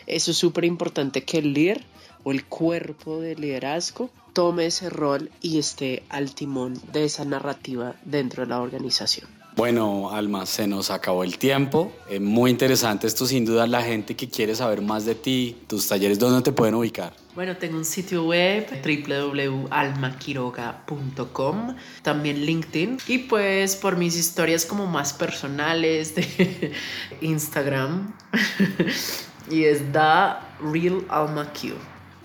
Eso 0.06 0.30
es 0.30 0.36
súper 0.36 0.64
importante 0.64 1.24
que 1.24 1.38
el 1.38 1.52
líder 1.52 1.84
o 2.24 2.32
el 2.32 2.44
cuerpo 2.44 3.20
de 3.20 3.36
liderazgo 3.36 4.10
tome 4.32 4.66
ese 4.66 4.90
rol 4.90 5.30
y 5.40 5.58
esté 5.58 6.02
al 6.08 6.34
timón 6.34 6.80
de 6.92 7.04
esa 7.04 7.24
narrativa 7.24 7.94
dentro 8.04 8.42
de 8.42 8.50
la 8.50 8.60
organización. 8.60 9.28
Bueno, 9.56 10.10
Alma, 10.10 10.44
se 10.44 10.66
nos 10.66 10.90
acabó 10.90 11.24
el 11.24 11.38
tiempo. 11.38 11.90
Es 12.10 12.20
muy 12.20 12.50
interesante 12.50 13.06
esto, 13.06 13.24
sin 13.24 13.46
duda, 13.46 13.66
la 13.66 13.80
gente 13.80 14.14
que 14.14 14.28
quiere 14.28 14.54
saber 14.54 14.82
más 14.82 15.06
de 15.06 15.14
ti, 15.14 15.56
tus 15.66 15.88
talleres, 15.88 16.18
¿dónde 16.18 16.42
te 16.42 16.52
pueden 16.52 16.74
ubicar? 16.74 17.14
Bueno, 17.34 17.56
tengo 17.56 17.78
un 17.78 17.86
sitio 17.86 18.26
web 18.26 18.66
www.almaquiroga.com, 18.84 21.74
también 22.02 22.44
LinkedIn 22.44 22.98
y 23.08 23.16
pues 23.18 23.76
por 23.76 23.96
mis 23.96 24.18
historias 24.18 24.66
como 24.66 24.86
más 24.86 25.14
personales 25.14 26.14
de 26.14 26.74
Instagram 27.22 28.12
y 29.50 29.64
es 29.64 29.90
da 29.90 30.54
Real 30.60 31.02
Alma 31.08 31.50
Q. 31.54 31.68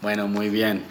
Bueno, 0.01 0.27
muy 0.27 0.49
bien. 0.49 0.83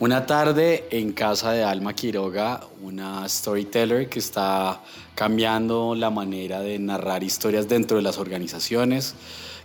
Una 0.00 0.24
tarde 0.24 0.88
en 0.92 1.12
casa 1.12 1.52
de 1.52 1.62
Alma 1.62 1.92
Quiroga, 1.92 2.62
una 2.82 3.28
storyteller 3.28 4.08
que 4.08 4.18
está 4.18 4.80
cambiando 5.14 5.94
la 5.94 6.08
manera 6.08 6.60
de 6.60 6.78
narrar 6.78 7.22
historias 7.22 7.68
dentro 7.68 7.98
de 7.98 8.02
las 8.02 8.16
organizaciones, 8.16 9.14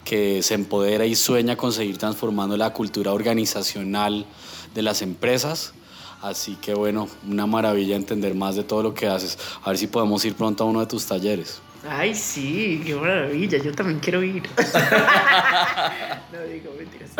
que 0.04 0.44
se 0.44 0.56
empodera 0.56 1.06
y 1.06 1.16
sueña 1.16 1.56
con 1.56 1.72
seguir 1.72 1.98
transformando 1.98 2.58
la 2.58 2.74
cultura 2.74 3.14
organizacional 3.14 4.26
de 4.74 4.82
las 4.82 5.02
empresas. 5.02 5.74
Así 6.22 6.58
que 6.58 6.74
bueno, 6.74 7.08
una 7.26 7.46
maravilla 7.46 7.96
entender 7.96 8.36
más 8.36 8.58
de 8.58 8.66
todo 8.66 8.84
lo 8.84 8.94
que 8.94 9.08
haces. 9.08 9.38
A 9.64 9.70
ver 9.70 9.78
si 9.78 9.88
podemos 9.88 10.26
ir 10.26 10.36
pronto 10.36 10.66
a 10.66 10.68
uno 10.68 10.82
de 10.82 10.88
tus 10.88 11.06
talleres. 11.06 11.62
Ay, 11.88 12.14
sí, 12.14 12.84
qué 12.86 12.94
maravilla, 12.94 13.58
yo 13.58 13.72
también 13.72 14.02
quiero 14.02 14.22
ir. 14.22 14.44
no 16.34 16.44
digo 16.52 16.74
mentiras. 16.78 17.12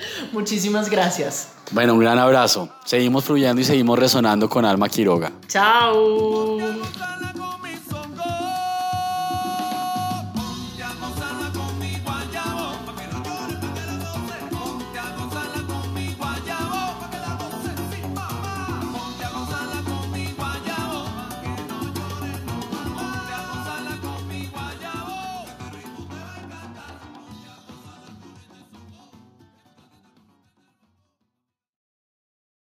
Muchísimas 0.32 0.90
gracias. 0.90 1.48
Bueno, 1.70 1.94
un 1.94 2.00
gran 2.00 2.18
abrazo. 2.18 2.68
Seguimos 2.84 3.24
fluyendo 3.24 3.60
y 3.60 3.64
seguimos 3.64 3.98
resonando 3.98 4.48
con 4.48 4.64
Alma 4.64 4.88
Quiroga. 4.88 5.32
Chao. 5.48 6.58